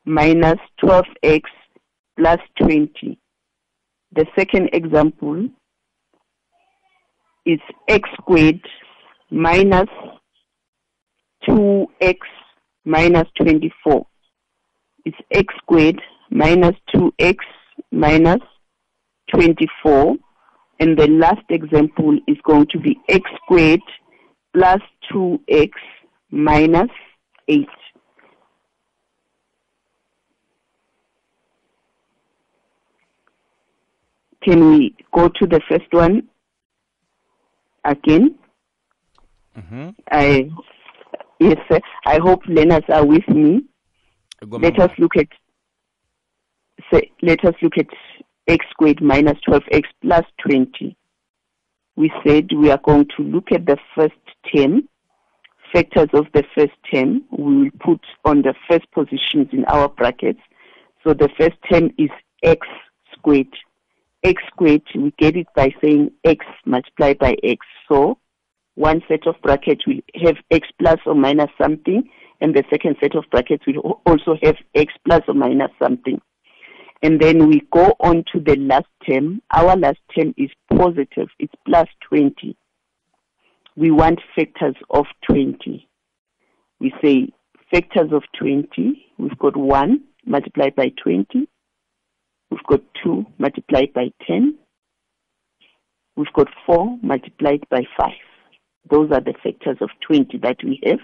minus 0.06 0.58
12x 0.82 1.42
plus 2.16 2.38
20 2.58 3.18
the 4.12 4.26
second 4.38 4.70
example 4.72 5.48
is 7.44 7.60
x 7.88 8.08
squared 8.18 8.60
minus 9.30 9.88
2x 11.46 12.18
minus 12.84 13.28
24. 13.36 14.06
It's 15.04 15.16
x 15.30 15.54
squared 15.58 16.00
minus 16.30 16.74
2x 16.94 17.36
minus 17.92 18.40
24. 19.34 20.16
And 20.80 20.98
the 20.98 21.08
last 21.08 21.44
example 21.50 22.18
is 22.26 22.36
going 22.44 22.66
to 22.70 22.78
be 22.78 22.98
x 23.08 23.22
squared 23.42 23.80
plus 24.54 24.80
2x 25.12 25.70
minus 26.30 26.90
8. 27.48 27.66
Can 34.46 34.70
we 34.70 34.94
go 35.12 35.28
to 35.28 35.46
the 35.46 35.60
first 35.68 35.92
one 35.92 36.28
again? 37.84 38.38
Mhm. 39.58 39.94
I 40.10 40.50
yes, 41.40 41.56
sir. 41.68 41.80
I 42.04 42.18
hope 42.18 42.46
learners 42.46 42.84
are 42.88 43.04
with 43.04 43.26
me. 43.28 43.64
Let 44.62 44.78
us 44.78 44.90
look 44.98 45.16
at 45.16 45.26
say, 46.92 47.10
let 47.22 47.44
us 47.44 47.54
look 47.62 47.76
at 47.78 47.86
x 48.46 48.64
squared 48.70 49.02
minus 49.02 49.38
12x 49.48 49.84
plus 50.02 50.24
20. 50.46 50.96
We 51.96 52.12
said 52.24 52.50
we 52.54 52.70
are 52.70 52.80
going 52.84 53.08
to 53.16 53.22
look 53.24 53.50
at 53.50 53.66
the 53.66 53.78
first 53.96 54.14
term, 54.54 54.88
factors 55.72 56.10
of 56.12 56.26
the 56.34 56.44
first 56.54 56.74
term. 56.92 57.24
We 57.30 57.62
will 57.62 57.70
put 57.80 58.00
on 58.24 58.42
the 58.42 58.54
first 58.68 58.88
positions 58.92 59.48
in 59.52 59.64
our 59.64 59.88
brackets. 59.88 60.40
So 61.02 61.14
the 61.14 61.30
first 61.36 61.56
term 61.68 61.90
is 61.98 62.10
x 62.44 62.66
squared. 63.12 63.48
X 64.26 64.42
squared, 64.48 64.82
we 64.94 65.12
get 65.18 65.36
it 65.36 65.46
by 65.54 65.70
saying 65.82 66.10
x 66.24 66.44
multiplied 66.64 67.18
by 67.18 67.36
x. 67.44 67.64
So 67.88 68.18
one 68.74 69.00
set 69.08 69.26
of 69.26 69.36
brackets 69.42 69.86
will 69.86 70.00
have 70.22 70.36
x 70.50 70.68
plus 70.80 70.98
or 71.06 71.14
minus 71.14 71.50
something, 71.60 72.08
and 72.40 72.54
the 72.54 72.64
second 72.68 72.96
set 73.00 73.14
of 73.14 73.24
brackets 73.30 73.64
will 73.66 74.00
also 74.04 74.36
have 74.42 74.56
x 74.74 74.92
plus 75.04 75.22
or 75.28 75.34
minus 75.34 75.70
something. 75.80 76.20
And 77.02 77.20
then 77.20 77.46
we 77.46 77.62
go 77.72 77.94
on 78.00 78.24
to 78.32 78.40
the 78.40 78.56
last 78.56 78.86
term. 79.08 79.40
Our 79.52 79.76
last 79.76 79.98
term 80.16 80.34
is 80.36 80.50
positive, 80.70 81.28
it's 81.38 81.54
plus 81.66 81.88
20. 82.08 82.56
We 83.76 83.90
want 83.90 84.20
factors 84.34 84.74
of 84.90 85.06
20. 85.30 85.86
We 86.80 86.92
say 87.02 87.28
factors 87.70 88.10
of 88.12 88.22
20, 88.38 89.06
we've 89.18 89.38
got 89.38 89.56
1 89.56 90.00
multiplied 90.24 90.74
by 90.74 90.90
20, 91.02 91.48
we've 92.50 92.62
got 92.68 92.80
2 93.04 93.24
multiplied 93.38 93.92
by 93.94 94.10
10, 94.26 94.56
we've 96.16 96.32
got 96.34 96.48
4 96.66 96.98
multiplied 97.02 97.64
by 97.70 97.82
5. 97.98 98.10
Those 98.90 99.10
are 99.12 99.20
the 99.20 99.34
factors 99.42 99.78
of 99.80 99.90
20 100.06 100.38
that 100.38 100.58
we 100.62 100.80
have. 100.84 101.00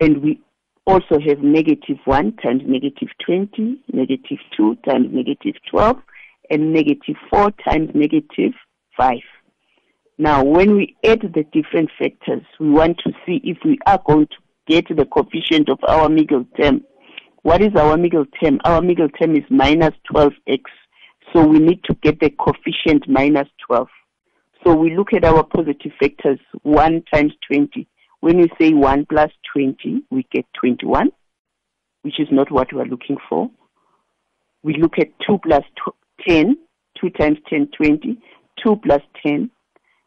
And 0.00 0.22
we 0.22 0.40
also 0.86 1.18
have 1.26 1.40
negative 1.40 1.98
1 2.04 2.36
times 2.36 2.62
negative 2.66 3.08
20, 3.24 3.82
negative 3.92 4.38
2 4.56 4.76
times 4.88 5.08
negative 5.10 5.54
12, 5.70 5.96
and 6.50 6.72
negative 6.72 7.16
4 7.30 7.50
times 7.68 7.90
negative 7.94 8.52
5. 8.96 9.18
Now, 10.18 10.44
when 10.44 10.76
we 10.76 10.96
add 11.04 11.20
the 11.22 11.44
different 11.52 11.90
factors, 11.98 12.42
we 12.58 12.70
want 12.70 12.98
to 13.04 13.12
see 13.24 13.40
if 13.44 13.58
we 13.64 13.78
are 13.86 14.00
going 14.06 14.26
to 14.26 14.36
get 14.66 14.84
the 14.94 15.06
coefficient 15.06 15.68
of 15.70 15.78
our 15.88 16.08
middle 16.08 16.44
term. 16.60 16.82
What 17.42 17.62
is 17.62 17.74
our 17.74 17.96
middle 17.96 18.26
term? 18.42 18.60
Our 18.64 18.82
middle 18.82 19.08
term 19.08 19.34
is 19.34 19.44
minus 19.48 19.94
12x. 20.12 20.62
So 21.32 21.46
we 21.46 21.58
need 21.58 21.82
to 21.84 21.94
get 22.02 22.20
the 22.20 22.30
coefficient 22.30 23.08
minus 23.08 23.48
12. 23.66 23.88
So 24.64 24.74
we 24.74 24.96
look 24.96 25.12
at 25.14 25.24
our 25.24 25.42
positive 25.42 25.92
factors, 25.98 26.38
1 26.62 27.02
times 27.12 27.32
20. 27.50 27.86
When 28.20 28.38
we 28.38 28.50
say 28.60 28.74
1 28.74 29.06
plus 29.06 29.30
20, 29.54 30.02
we 30.10 30.26
get 30.30 30.44
21, 30.60 31.10
which 32.02 32.20
is 32.20 32.28
not 32.30 32.50
what 32.50 32.72
we're 32.72 32.84
looking 32.84 33.16
for. 33.28 33.50
We 34.62 34.74
look 34.74 34.98
at 34.98 35.08
2 35.26 35.38
plus 35.38 35.64
tw- 35.76 36.28
10, 36.28 36.58
2 37.00 37.10
times 37.10 37.38
10, 37.48 37.70
20. 37.74 38.18
2 38.62 38.76
plus 38.84 39.00
10, 39.26 39.50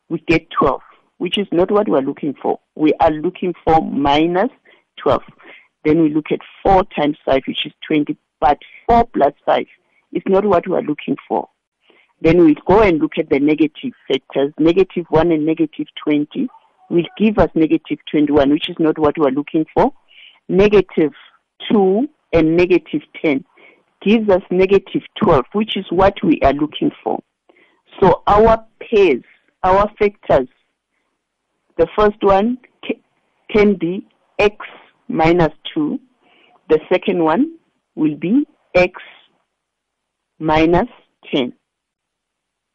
we 0.10 0.19
get 0.28 0.48
12, 0.52 0.80
which 1.17 1.39
is 1.39 1.48
not 1.52 1.72
what 1.72 1.89
we're 1.89 2.02
looking 2.02 2.36
for. 2.39 2.60
We 2.76 2.93
are 3.00 3.10
looking 3.10 3.54
for 3.63 3.82
minus 3.82 4.52
12. 5.02 5.22
Then 5.86 6.02
we 6.02 6.13
look 6.13 6.28
at 6.32 6.39
4 6.63 6.84
times 6.96 7.17
5, 7.26 7.41
which 7.48 7.65
is 7.65 7.74
20, 7.88 8.17
but 8.39 8.58
4 8.88 9.06
plus 9.08 9.34
5 9.46 9.65
is 10.13 10.24
not 10.28 10.46
what 10.46 10.67
we're 10.67 10.82
looking 10.82 11.17
for. 11.28 11.50
Then 12.22 12.46
we 12.46 12.56
go 12.65 12.82
and 12.82 13.00
look 13.00 13.13
at 13.17 13.30
the 13.30 13.39
negative 13.39 13.91
factors. 14.08 14.54
Negative 14.58 15.06
1 15.10 15.32
and 15.32 15.46
negative 15.46 15.88
20 16.04 16.48
will 16.89 17.04
give 17.17 17.38
us 17.38 17.50
negative 17.54 18.00
21, 18.10 18.50
which 18.50 18.69
is 18.69 18.78
not 18.80 18.98
what 18.98 19.17
we're 19.17 19.32
looking 19.32 19.65
for. 19.74 19.91
Negative 20.48 21.12
2 21.72 22.08
and 22.32 22.56
negative 22.56 23.02
10 23.24 23.43
gives 24.02 24.30
us 24.30 24.41
negative 24.52 25.02
12, 25.22 25.46
which 25.54 25.76
is 25.76 25.86
what 25.89 26.13
we 26.24 26.39
are 26.43 26.54
looking 26.54 26.91
for. 27.04 27.19
So 28.02 28.24
our 28.28 28.65
pairs, 28.80 29.24
our 29.63 29.89
factors, 30.00 30.48
the 31.78 31.88
first 31.98 32.22
one 32.22 32.58
can 33.50 33.76
be 33.76 34.06
x 34.39 34.56
minus 35.07 35.51
2. 35.75 35.99
The 36.69 36.79
second 36.91 37.23
one 37.23 37.45
will 37.95 38.15
be 38.15 38.45
x 38.75 38.93
minus 40.39 40.89
10. 41.33 41.53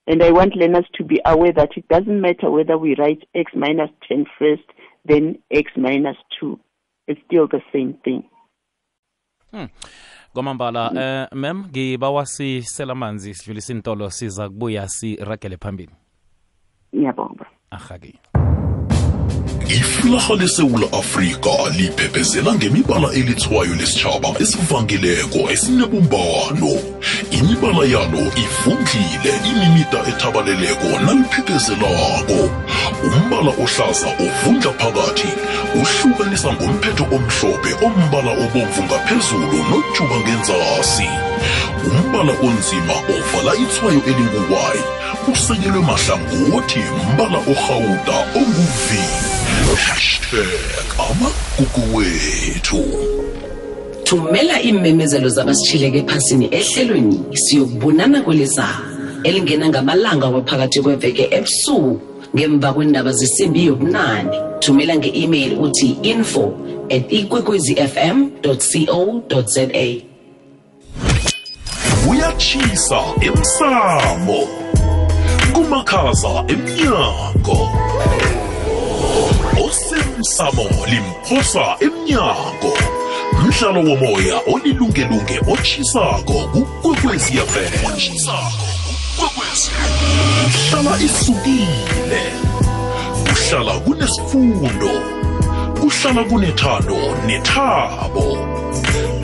And 0.06 0.22
I 0.22 0.32
want 0.32 0.56
learners 0.56 0.86
to 0.94 1.04
be 1.04 1.20
aware 1.26 1.52
that 1.52 1.70
it 1.76 1.86
doesn't 1.88 2.20
matter 2.20 2.50
whether 2.50 2.78
we 2.78 2.94
write 2.98 3.22
x 3.34 3.52
minus 3.54 3.90
10 4.08 4.24
first, 4.38 4.62
then 5.04 5.38
x 5.50 5.70
minus 5.76 6.16
2. 6.40 6.58
It's 7.08 7.20
still 7.26 7.46
the 7.48 7.60
same 7.72 7.94
thing. 8.04 8.22
kwamambala 10.32 10.92
eh 10.96 11.36
mem 11.36 11.64
ngibawa 11.68 12.26
sisela 12.26 12.92
amanzi 12.92 13.34
sidlulise 13.34 13.72
intolo 13.72 14.10
siza 14.10 14.48
kubuya 14.48 14.88
siragele 14.88 15.56
phambili 15.56 15.92
Ngiyabonga. 16.96 17.46
ahake 17.70 18.14
iflaha 19.68 20.34
lesewula 20.34 20.86
afrika 20.92 21.50
liphephezela 21.76 22.54
ngemibala 22.54 23.12
elithwayo 23.12 23.74
lesitshaba 23.74 24.28
esivangileko 24.40 25.50
esinebumbano. 25.52 26.72
Imibala 27.30 27.84
yalo 27.94 28.22
ifundlile 28.44 29.32
imimida 29.50 29.98
ethabaleleko 30.10 30.88
naliphephezelako 31.04 32.40
umbala 33.06 33.50
ohlaza 33.62 34.08
ovundla 34.24 34.72
phakathi 34.80 35.30
uhlukanisa 35.80 36.52
ngomphetho 36.52 37.04
omhlophe 37.16 37.72
ombala 37.86 38.32
obomvu 38.44 38.82
ngaphezulu 38.82 39.58
nojuba 39.70 40.16
ngenzasi. 40.20 41.08
Umbala 41.88 42.32
onzima 42.46 42.94
ovala 43.14 43.52
ithwayo 43.62 44.00
elinguwayi 44.10 44.82
usekelwe 45.32 45.80
mahlangothi 45.80 46.82
mbala 47.12 47.38
orhawuda 47.38 48.16
onguvi 48.38 49.04
hashtag 49.28 49.37
amagugu 50.98 51.96
wethu. 51.96 52.84
Thumela 54.04 54.62
iimemezelo 54.62 55.28
zabasitshileke 55.28 55.98
ephasini 55.98 56.48
ehlelweni 56.50 57.20
siyokubonana 57.34 58.22
kweliza 58.22 58.68
elingena 59.24 59.68
ngamalanga 59.68 60.26
waphakathi 60.26 60.80
kweveke 60.80 61.28
ebusuku 61.30 62.00
ngemva 62.36 62.72
kwendaba 62.72 63.12
zesimbi 63.12 63.66
yobunane. 63.66 64.36
Thumela 64.60 64.96
nge-email 64.96 65.58
uthi 65.58 65.96
info 66.02 66.54
at 66.90 67.12
ikwekwezifm 67.12 68.30
co 68.42 69.42
za 69.46 69.66
kuyatshisa 72.04 73.00
emsamo 73.20 74.40
kumakhaza 75.52 76.44
emnyango. 76.48 77.58
Osemsamo 79.78 80.64
limphosa 80.86 81.76
emnyango. 81.80 82.72
Mdlalo 83.42 83.80
womoya 83.80 84.40
olilungelunge 84.52 85.40
otshisako 85.52 86.32
kukwekweziyafm 86.52 87.72
hlala 90.70 90.98
isukile. 91.02 92.22
Kuhlala 93.24 93.80
kunesifundo. 93.80 94.90
Kuhlala 95.80 96.24
kunethando 96.24 96.98
nethabo. 97.26 98.38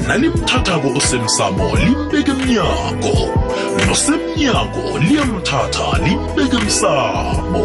Nalimthathako 0.07 0.89
osemsamo 0.97 1.77
limbeke 1.77 2.31
emnyango 2.31 3.17
nosemnyango 3.87 4.99
liyamthatha 4.99 5.99
limbeke 6.05 6.57
emsamo 6.57 7.65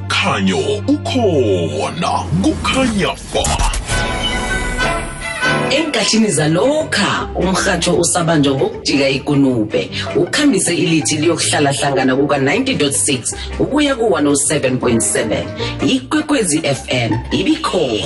Umkhanyo 0.11 0.59
ukhona 0.87 2.11
kukhanya 2.43 3.15
ba. 3.33 3.71
Enkathini 5.71 6.27
zalokha 6.27 7.29
umrhatsho 7.35 7.93
usabanjwa 7.95 8.55
ngokujika 8.55 9.09
ikunube. 9.09 9.89
Ukhambise 10.15 10.75
ilithi 10.75 11.17
liyokuhlala 11.17 11.71
hlangana 11.71 12.15
kuka-90.6 12.15 13.35
ukuya 13.59 13.95
ku-107.7 13.95 15.43
ikwekwezi 15.87 16.59
fm 16.59 17.11
ibikhona. 17.31 18.03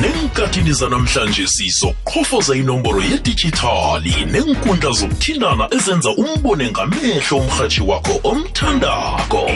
Nenkathini 0.00 0.72
zanamhlanje 0.72 1.46
sizoqhofoza 1.46 2.56
inomboro 2.56 3.02
yedijithali. 3.02 4.14
Nenkundla 4.32 4.90
zokuthindana 4.92 5.68
ezenza 5.70 6.10
umbone 6.10 6.70
ngamehlo 6.70 7.36
umrhatshi 7.38 7.82
wakho 7.82 8.20
omthandako. 8.24 9.50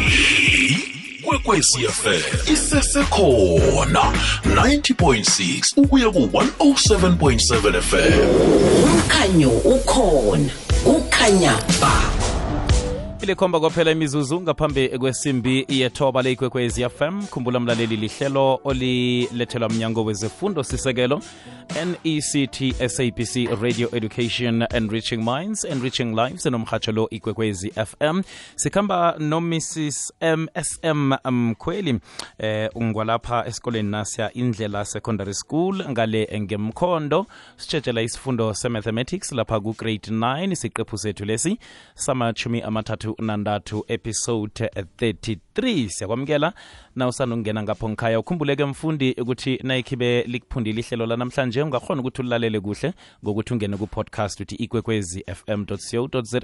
Ikwekwecfm 1.25 2.53
isesekhona. 2.53 4.13
90.6 4.47 5.73
ukuya 5.77 6.11
ku-107.7 6.11 7.81
fm 7.81 8.29
umkhanyo 8.85 9.51
ukhona. 9.51 10.51
Kukhanya 10.85 11.59
ba. 11.81 12.14
Ilikhomba 13.25 13.61
kwaphela 13.61 13.91
imizuzu 13.91 14.41
ngaphambi 14.41 14.89
kwesimbi 14.89 15.67
yethoba 15.69 16.23
leyikwekwezi 16.23 16.89
fm 16.89 17.23
khumbula 17.27 17.61
mlaleli 17.61 17.97
lihlelo 17.97 18.61
olilethelwa 18.65 19.69
mnyango 19.69 20.05
wezefundo 20.05 20.63
sisekelo 20.63 21.23
nect 21.85 22.75
sabc 22.89 23.63
radio 23.63 23.89
education 23.93 24.67
enriching 24.75 25.17
minds 25.17 25.65
enriching 25.65 26.15
lives 26.15 26.47
enomhatsho 26.47 26.93
lo 26.93 27.11
ikwekwezi 27.11 27.71
fm 27.71 28.23
sikhamba 28.57 29.15
nomrs. 29.19 30.13
Msm 30.21 31.13
mkhweli 31.31 32.01
eh 32.39 32.71
ungwalapha 32.75 33.47
esikoleni 33.47 33.91
nasiya 33.91 34.33
indlela 34.33 34.85
secondary 34.85 35.35
school 35.35 35.85
ngale 35.91 36.41
ngemkhondo. 36.41 37.27
Sitshetshela 37.57 38.03
isifundo 38.03 38.55
se-mathematics 38.55 39.33
lapha 39.33 39.61
ku-grade 39.61 40.11
9 40.11 40.55
siqephu 40.55 40.99
sethu 40.99 41.25
lesi 41.25 41.59
samachumi 41.95 42.63
amathathu 42.63 43.14
nandathu 43.19 43.85
episode 43.89 44.71
33 44.99 45.89
siyakwamukela 45.89 46.53
na 46.97 47.09
usanokungena 47.09 47.63
ngapho 47.63 47.89
ngikhaya 47.89 48.21
ukhumbuleke 48.21 48.65
mfundi 48.65 49.17
ukuthi 49.21 49.61
nayikhibe 49.63 50.23
likuphundile 50.23 50.81
ihlelo 50.81 51.07
lanamhlanje 51.07 51.63
ungakhona 51.63 52.01
ukuthi 52.01 52.23
ulalele 52.23 52.61
kuhle 52.61 52.93
ngokuthi 53.25 53.53
ungene 53.53 53.77
ku-podcast 53.77 54.41
uthi 54.41 54.55
ikwekwezi 54.55 55.25
fm 55.35 55.65
co 55.65 56.23
za 56.23 56.41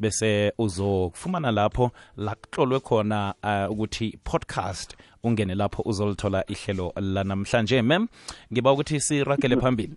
bese 0.00 0.52
uzokufumana 0.58 1.50
lapho 1.50 1.90
la 2.16 2.34
kutlolwe 2.34 2.80
khona 2.80 3.34
uh, 3.42 3.72
ukuthi 3.72 4.18
podcast 4.24 4.96
ungene 5.22 5.54
lapho 5.54 5.82
uzolithola 5.86 6.44
ihlelo 6.46 6.92
lanamhlanje 6.96 7.82
mem 7.82 8.08
ngiba 8.52 8.72
ukuthi 8.72 9.00
siragele 9.00 9.56
phambili 9.56 9.96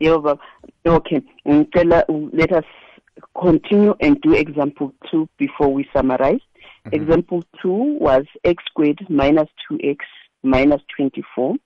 Yo, 0.00 0.20
baba. 0.20 0.40
Okay. 0.86 1.20
Ngicela 1.46 2.04
let 2.32 2.52
us 2.52 2.64
continue 3.38 3.94
and 4.00 4.20
do 4.20 4.34
example 4.34 4.92
two 5.10 5.28
before 5.38 5.72
we 5.72 5.88
summarize. 5.94 6.40
Example 6.92 7.42
two 7.60 7.98
was 8.00 8.24
x 8.44 8.62
squared 8.66 9.00
minus 9.08 9.48
2x 9.70 9.98
minus 10.42 10.80
24. 10.96 11.56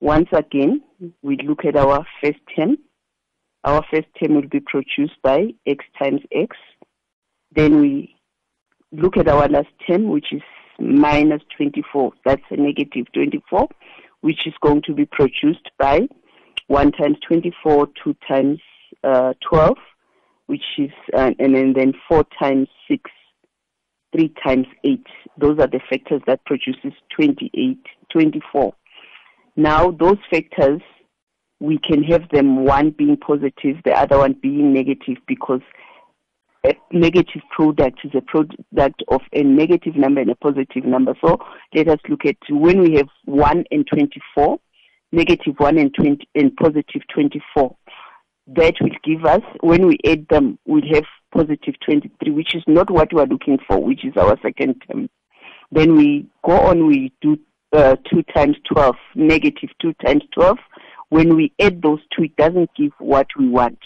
Once 0.00 0.28
again, 0.32 0.82
we 1.22 1.36
look 1.38 1.64
at 1.64 1.76
our 1.76 2.06
first 2.22 2.38
term. 2.54 2.76
Our 3.64 3.84
first 3.90 4.06
term 4.20 4.36
will 4.36 4.48
be 4.48 4.60
produced 4.60 5.20
by 5.22 5.54
x 5.66 5.84
times 5.98 6.20
x. 6.32 6.56
Then 7.54 7.80
we 7.80 8.14
look 8.92 9.16
at 9.16 9.28
our 9.28 9.48
last 9.48 9.68
term, 9.88 10.08
which 10.08 10.32
is 10.32 10.42
minus 10.78 11.42
24. 11.56 12.12
That's 12.24 12.42
a 12.50 12.56
negative 12.56 13.06
24, 13.12 13.68
which 14.20 14.46
is 14.46 14.54
going 14.60 14.82
to 14.86 14.94
be 14.94 15.06
produced 15.06 15.68
by 15.78 16.08
1 16.68 16.92
times 16.92 17.16
24, 17.26 17.88
2 18.02 18.16
times 18.28 18.60
uh, 19.04 19.32
12, 19.48 19.76
which 20.46 20.64
is, 20.78 20.90
uh, 21.14 21.32
and 21.38 21.54
then, 21.54 21.72
then 21.74 21.92
4 22.08 22.24
times 22.40 22.68
6, 22.88 23.10
3 24.12 24.34
times 24.44 24.66
8. 24.84 25.06
Those 25.38 25.58
are 25.58 25.66
the 25.66 25.80
factors 25.90 26.22
that 26.26 26.44
produces 26.44 26.92
28, 27.14 27.78
24. 28.10 28.74
Now, 29.56 29.90
those 29.90 30.18
factors, 30.30 30.80
we 31.60 31.78
can 31.78 32.02
have 32.04 32.28
them 32.30 32.64
one 32.64 32.90
being 32.90 33.16
positive, 33.16 33.76
the 33.84 33.92
other 33.92 34.18
one 34.18 34.34
being 34.40 34.72
negative 34.72 35.16
because 35.26 35.62
a 36.66 36.74
negative 36.92 37.42
product 37.54 38.00
is 38.04 38.10
a 38.14 38.20
product 38.20 39.02
of 39.08 39.20
a 39.32 39.42
negative 39.42 39.96
number 39.96 40.20
and 40.20 40.30
a 40.30 40.34
positive 40.36 40.84
number. 40.84 41.14
So 41.24 41.38
let 41.74 41.88
us 41.88 41.98
look 42.08 42.24
at 42.26 42.36
when 42.50 42.80
we 42.80 42.94
have 42.94 43.08
1 43.24 43.64
and 43.70 43.86
24, 43.86 44.58
negative 45.12 45.54
1 45.58 45.78
and 45.78 45.94
20 45.94 46.28
and 46.34 46.56
positive 46.56 47.02
24. 47.14 47.76
That 48.48 48.74
will 48.80 48.90
give 49.02 49.24
us, 49.24 49.42
when 49.60 49.86
we 49.86 49.98
add 50.06 50.26
them, 50.28 50.58
we'll 50.66 50.94
have 50.94 51.04
positive 51.32 51.74
23, 51.84 52.32
which 52.32 52.54
is 52.54 52.62
not 52.66 52.90
what 52.90 53.12
we 53.12 53.20
are 53.20 53.26
looking 53.26 53.58
for, 53.66 53.82
which 53.82 54.04
is 54.04 54.16
our 54.16 54.38
second 54.40 54.82
term. 54.88 55.08
Then 55.72 55.96
we 55.96 56.26
go 56.44 56.52
on, 56.52 56.86
we 56.86 57.12
do 57.20 57.38
uh, 57.72 57.96
2 58.10 58.22
times 58.34 58.56
12, 58.72 58.94
negative 59.16 59.70
2 59.80 59.92
times 60.04 60.22
12, 60.32 60.58
When 61.08 61.36
we 61.36 61.52
add 61.60 61.82
those 61.82 62.00
two, 62.14 62.24
it 62.24 62.36
doesn't 62.36 62.70
give 62.76 62.92
what 62.98 63.26
we 63.38 63.48
want. 63.48 63.78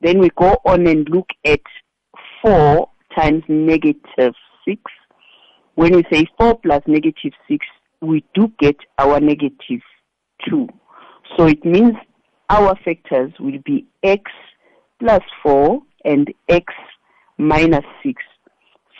Then 0.00 0.18
we 0.18 0.30
go 0.36 0.56
on 0.64 0.86
and 0.86 1.08
look 1.08 1.28
at 1.44 1.60
4 2.42 2.88
times 3.16 3.42
negative 3.48 4.34
6. 4.66 4.80
When 5.74 5.96
we 5.96 6.04
say 6.12 6.26
4 6.38 6.58
plus 6.58 6.82
negative 6.86 7.32
6, 7.48 7.66
we 8.00 8.24
do 8.34 8.52
get 8.58 8.76
our 8.98 9.20
negative 9.20 9.80
2. 10.48 10.68
So 11.36 11.46
it 11.46 11.64
means 11.64 11.94
our 12.48 12.76
factors 12.84 13.32
will 13.38 13.58
be 13.64 13.86
x 14.02 14.30
plus 14.98 15.22
4 15.42 15.80
and 16.04 16.32
x 16.48 16.72
minus 17.36 17.84
6. 18.02 18.22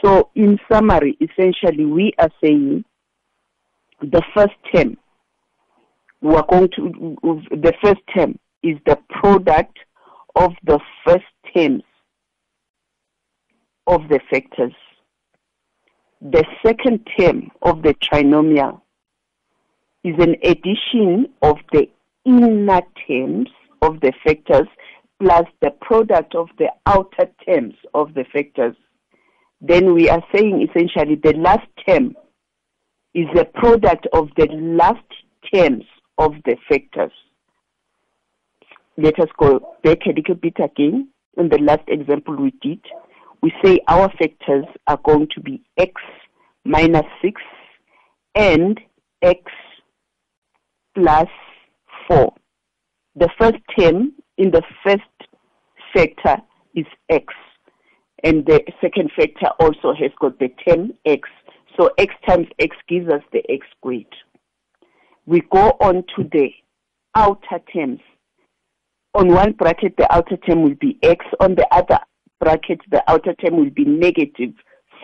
So 0.05 0.31
in 0.35 0.59
summary, 0.71 1.17
essentially 1.21 1.85
we 1.85 2.13
are 2.19 2.31
saying 2.43 2.85
the 4.01 4.23
first 4.35 4.55
term, 4.75 4.97
we 6.21 6.35
are 6.35 6.47
going 6.49 6.69
to, 6.77 7.17
the 7.51 7.73
first 7.83 8.01
term 8.15 8.39
is 8.63 8.77
the 8.87 8.99
product 9.09 9.79
of 10.37 10.53
the 10.65 10.79
first 11.05 11.25
terms 11.55 11.83
of 13.87 14.03
the 14.09 14.21
factors. 14.31 14.75
The 16.21 16.45
second 16.65 17.09
term 17.19 17.51
of 17.63 17.83
the 17.83 17.95
trinomial 17.95 18.81
is 20.05 20.15
an 20.19 20.37
addition 20.43 21.33
of 21.43 21.57
the 21.73 21.89
inner 22.29 22.83
terms 23.07 23.49
of 23.83 24.01
the 24.01 24.13
factors 24.25 24.69
plus 25.21 25.45
the 25.63 25.71
product 25.81 26.35
of 26.35 26.49
the 26.59 26.69
outer 26.87 27.31
terms 27.47 27.75
of 27.95 28.15
the 28.15 28.25
factors. 28.33 28.77
Then 29.61 29.95
we 29.95 30.09
are 30.09 30.23
saying 30.35 30.69
essentially 30.69 31.17
the 31.17 31.37
last 31.37 31.67
term 31.89 32.15
is 33.15 33.27
the 33.35 33.45
product 33.45 34.07
of 34.13 34.29
the 34.37 34.47
last 34.53 34.99
terms 35.53 35.85
of 36.19 36.35
the 36.45 36.57
factors. 36.69 37.13
Let 38.97 39.19
us 39.19 39.29
go 39.39 39.77
back 39.83 39.99
a 40.07 40.11
little 40.11 40.35
bit 40.35 40.57
again. 40.63 41.09
In 41.37 41.49
the 41.49 41.59
last 41.59 41.85
example 41.89 42.37
we 42.37 42.53
did, 42.61 42.81
we 43.43 43.53
say 43.65 43.81
our 43.89 44.11
factors 44.19 44.65
are 44.87 45.01
going 45.05 45.29
to 45.35 45.41
be 45.41 45.63
x 45.77 45.93
minus 46.65 47.07
6 47.23 47.41
and 48.35 48.79
x 49.23 49.41
plus 50.95 51.29
4. 52.09 52.35
The 53.17 53.29
first 53.39 53.59
term 53.79 54.13
in 54.39 54.51
the 54.51 54.63
first 54.85 55.03
factor 55.95 56.43
is 56.75 56.87
x, 57.11 57.35
and 58.25 58.45
the 58.47 58.61
second 58.81 59.11
factor 59.17 59.49
also 59.61 59.93
has 59.95 60.11
got 60.21 60.39
the 60.39 60.49
term 60.67 60.93
x. 61.05 61.29
So 61.77 61.91
x 61.99 62.13
times 62.27 62.47
x 62.59 62.77
gives 62.89 63.09
us 63.09 63.23
the 63.33 63.43
x 63.49 63.67
squared. 63.77 64.07
We 65.27 65.43
go 65.53 65.77
on 65.81 66.05
to 66.17 66.25
the 66.33 66.49
outer 67.15 67.61
terms. 67.73 68.01
On 69.15 69.29
one 69.29 69.53
bracket, 69.53 69.97
the 69.97 70.13
outer 70.13 70.37
term 70.37 70.63
will 70.63 70.77
be 70.77 70.99
x. 71.03 71.25
On 71.41 71.55
the 71.55 71.67
other 71.73 71.99
bracket, 72.41 72.81
the 72.91 73.03
outer 73.11 73.35
term 73.35 73.57
will 73.57 73.71
be 73.71 73.85
negative 73.85 74.55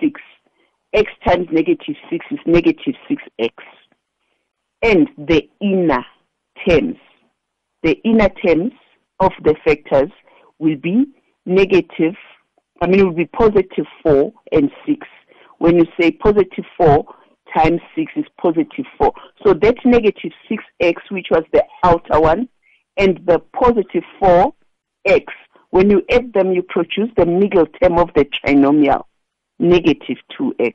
6. 0.00 0.20
x 0.94 1.10
times 1.26 1.48
negative 1.50 1.96
6 2.10 2.26
is 2.30 2.38
negative 2.46 2.94
6x. 3.10 3.52
And 4.82 5.08
the 5.16 5.48
inner 5.60 6.04
terms, 6.68 6.96
the 7.82 7.96
inner 8.04 8.28
terms 8.28 8.72
of 9.20 9.32
the 9.42 9.54
factors 9.64 10.10
will 10.58 10.76
be 10.76 11.06
negative, 11.46 12.14
I 12.80 12.86
mean, 12.86 13.00
it 13.00 13.04
will 13.04 13.12
be 13.12 13.26
positive 13.26 13.86
4 14.02 14.32
and 14.52 14.70
6. 14.86 15.06
When 15.58 15.76
you 15.76 15.86
say 15.98 16.10
positive 16.10 16.64
4 16.76 17.04
times 17.56 17.80
6 17.94 18.12
is 18.16 18.24
positive 18.40 18.86
4. 18.98 19.12
So 19.44 19.54
that's 19.54 19.78
negative 19.84 20.32
6x, 20.50 20.94
which 21.10 21.28
was 21.30 21.44
the 21.52 21.64
outer 21.84 22.20
one, 22.20 22.48
and 22.96 23.20
the 23.26 23.40
positive 23.52 24.02
4x. 24.20 25.26
When 25.70 25.90
you 25.90 26.02
add 26.10 26.32
them, 26.32 26.52
you 26.52 26.62
produce 26.62 27.10
the 27.16 27.26
middle 27.26 27.66
term 27.66 27.98
of 27.98 28.10
the 28.14 28.24
trinomial, 28.24 29.04
negative 29.58 30.18
2x. 30.38 30.74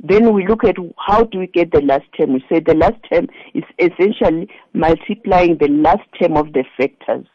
Then 0.00 0.34
we 0.34 0.46
look 0.46 0.64
at 0.64 0.76
how 0.98 1.24
do 1.24 1.38
we 1.38 1.46
get 1.46 1.72
the 1.72 1.80
last 1.80 2.04
term. 2.16 2.34
We 2.34 2.44
say 2.50 2.60
the 2.60 2.74
last 2.74 2.96
term 3.10 3.28
is 3.54 3.64
essentially 3.78 4.48
multiplying 4.74 5.56
the 5.58 5.68
last 5.68 6.06
term 6.20 6.36
of 6.36 6.52
the 6.52 6.64
factors. 6.76 7.26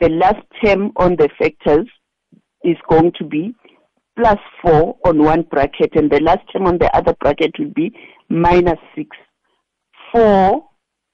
The 0.00 0.08
last 0.08 0.42
term 0.64 0.92
on 0.96 1.16
the 1.16 1.28
factors 1.38 1.88
is 2.64 2.76
going 2.88 3.12
to 3.18 3.24
be 3.24 3.54
plus 4.16 4.38
4 4.62 4.96
on 5.04 5.18
one 5.22 5.42
bracket, 5.42 5.96
and 5.96 6.10
the 6.10 6.20
last 6.20 6.40
term 6.52 6.66
on 6.66 6.78
the 6.78 6.94
other 6.94 7.14
bracket 7.20 7.58
will 7.58 7.72
be 7.74 7.92
minus 8.28 8.78
6. 8.94 9.08
4, 10.12 10.64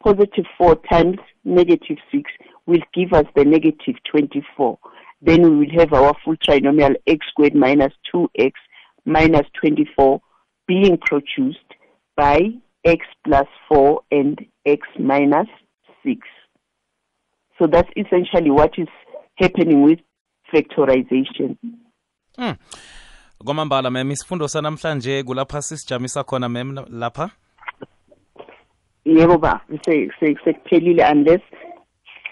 positive 0.02 0.44
4 0.56 0.76
times 0.90 1.18
negative 1.44 1.96
6 2.12 2.30
will 2.66 2.80
give 2.92 3.12
us 3.12 3.24
the 3.36 3.44
negative 3.44 3.94
24. 4.10 4.78
Then 5.22 5.42
we 5.42 5.66
will 5.66 5.78
have 5.78 5.92
our 5.92 6.14
full 6.24 6.36
trinomial 6.36 6.94
x 7.06 7.26
squared 7.30 7.54
minus 7.54 7.92
2x 8.14 8.52
minus 9.04 9.46
24 9.60 10.20
being 10.68 10.96
produced 10.98 11.74
by 12.16 12.38
x 12.84 13.06
plus 13.24 13.48
4 13.68 14.00
and 14.10 14.38
x 14.66 14.80
minus 14.98 15.48
6. 16.04 16.20
So 17.58 17.66
that's 17.66 17.88
essentially 17.96 18.50
what 18.50 18.72
is 18.78 18.88
happening 19.36 19.82
with 19.82 19.98
factorization. 20.54 21.56
Hmm. 22.36 22.52
kwamambala 23.44 23.90
mem 23.90 24.10
isifundo 24.10 24.48
sanamhlanje 24.48 25.22
kulapha 25.22 25.62
sisijamisa 25.62 26.24
khona 26.24 26.48
mem 26.48 26.78
lapha 26.90 27.30
Yebo 29.04 29.38
ba, 29.38 29.60
se- 29.84 30.10
se- 30.20 30.36
sekuphelile 30.44 31.04
unless 31.12 31.40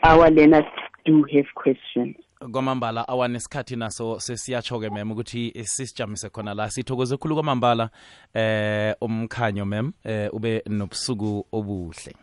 our 0.02 0.30
learners 0.30 0.64
do 1.04 1.24
have 1.32 1.46
questions. 1.54 2.16
Kwamambala 2.52 3.08
awanesikhathi 3.08 3.76
naso 3.76 4.20
sesiyatsho-ke 4.20 4.90
mem 4.90 5.10
ukuthi 5.10 5.52
sisijamise 5.64 6.28
khona 6.28 6.54
la. 6.54 6.70
Sithokoze 6.70 7.16
khulu 7.16 7.34
kwamambala 7.34 7.90
eh 8.34 8.94
umkhanyo 9.00 9.64
mem 9.64 9.92
eh 10.04 10.34
ube 10.34 10.62
nobusuku 10.68 11.46
obuhle. 11.52 12.14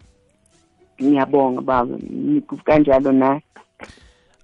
Ngiyabonga 1.01 1.61
baba, 1.61 1.97
kanjalo 2.65 3.11
na. 3.11 3.41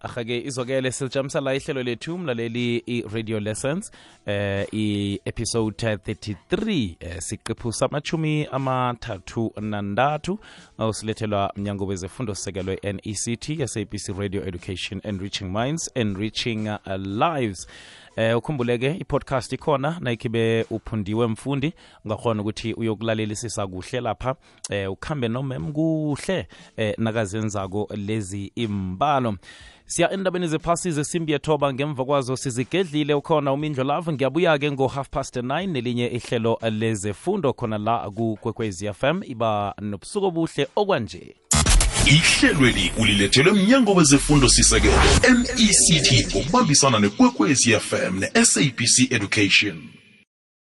Ahake 0.01 0.41
izokele 0.41 0.91
silijamisa 0.91 1.41
la 1.41 1.55
ihlelo 1.55 1.83
lethu 1.83 2.17
mlaleli 2.17 2.77
i-radio 2.77 3.39
lessons 3.39 3.91
eh 4.25 4.65
i-episode 4.71 5.75
33 5.87 6.95
eh, 6.99 7.19
siqephu 7.19 7.73
samachumi 7.73 8.47
amathathu 8.51 9.53
nandathu 9.61 10.39
usilethelwa 10.77 11.53
mnyango 11.55 11.85
wezefundo 11.85 12.35
sekelwe 12.35 12.79
nect 12.83 13.67
sabc 13.67 14.19
radio 14.19 14.47
education 14.47 15.01
enriching 15.03 15.45
minds 15.45 15.91
enriching 15.95 16.67
uh, 16.67 16.95
lives 16.95 17.67
eh 18.15 18.37
ukhumbuleke 18.37 18.91
i-podcast 18.99 19.53
ikhona 19.53 19.97
nayikhibe 19.99 20.65
uphundiwe 20.69 21.27
mfundi. 21.27 21.73
Ungakhona 22.05 22.41
ukuthi 22.41 22.73
uyokulalelisisa 22.73 23.67
kuhle 23.67 24.01
lapha. 24.01 24.35
Eh 24.69 24.91
ukhambe 24.91 25.27
nomem 25.27 25.73
kuhle 25.73 26.47
eh 26.77 26.93
nakazenzako 26.97 27.89
lezi 27.95 28.51
imbalo 28.55 29.35
siya 29.85 30.11
endabeni 30.11 30.47
zephasi 30.47 30.91
zesimbi 30.91 31.31
yethoba 31.31 31.73
ngemva 31.73 32.05
kwazo 32.05 32.37
sizigedlile. 32.37 33.13
Ukhona 33.13 33.53
umindlo 33.53 33.83
love 33.83 34.13
ngiyabuya-ke 34.13 34.71
ngo-half 34.71 35.09
past 35.09 35.35
9 35.37 35.67
nelinye 35.67 36.07
ihlelo 36.07 36.59
lezefundo 36.71 37.53
khona 37.53 37.77
la 37.77 38.09
kukwekwezi 38.09 38.93
fm 38.93 39.21
iba 39.23 39.73
nobusuku 39.81 40.25
obuhle 40.25 40.67
okwanje 40.75 41.35
ihlelweli 42.05 42.91
ulilethelwe 42.97 43.53
mnyango 43.53 43.93
wezefundo 43.93 44.49
sisekelo 44.49 44.93
mect 45.37 46.31
ngokubambisana 46.31 46.99
nekwekwezi 46.99 47.71
fm 47.79 48.19
ne-sabc 48.19 49.11
education 49.11 49.98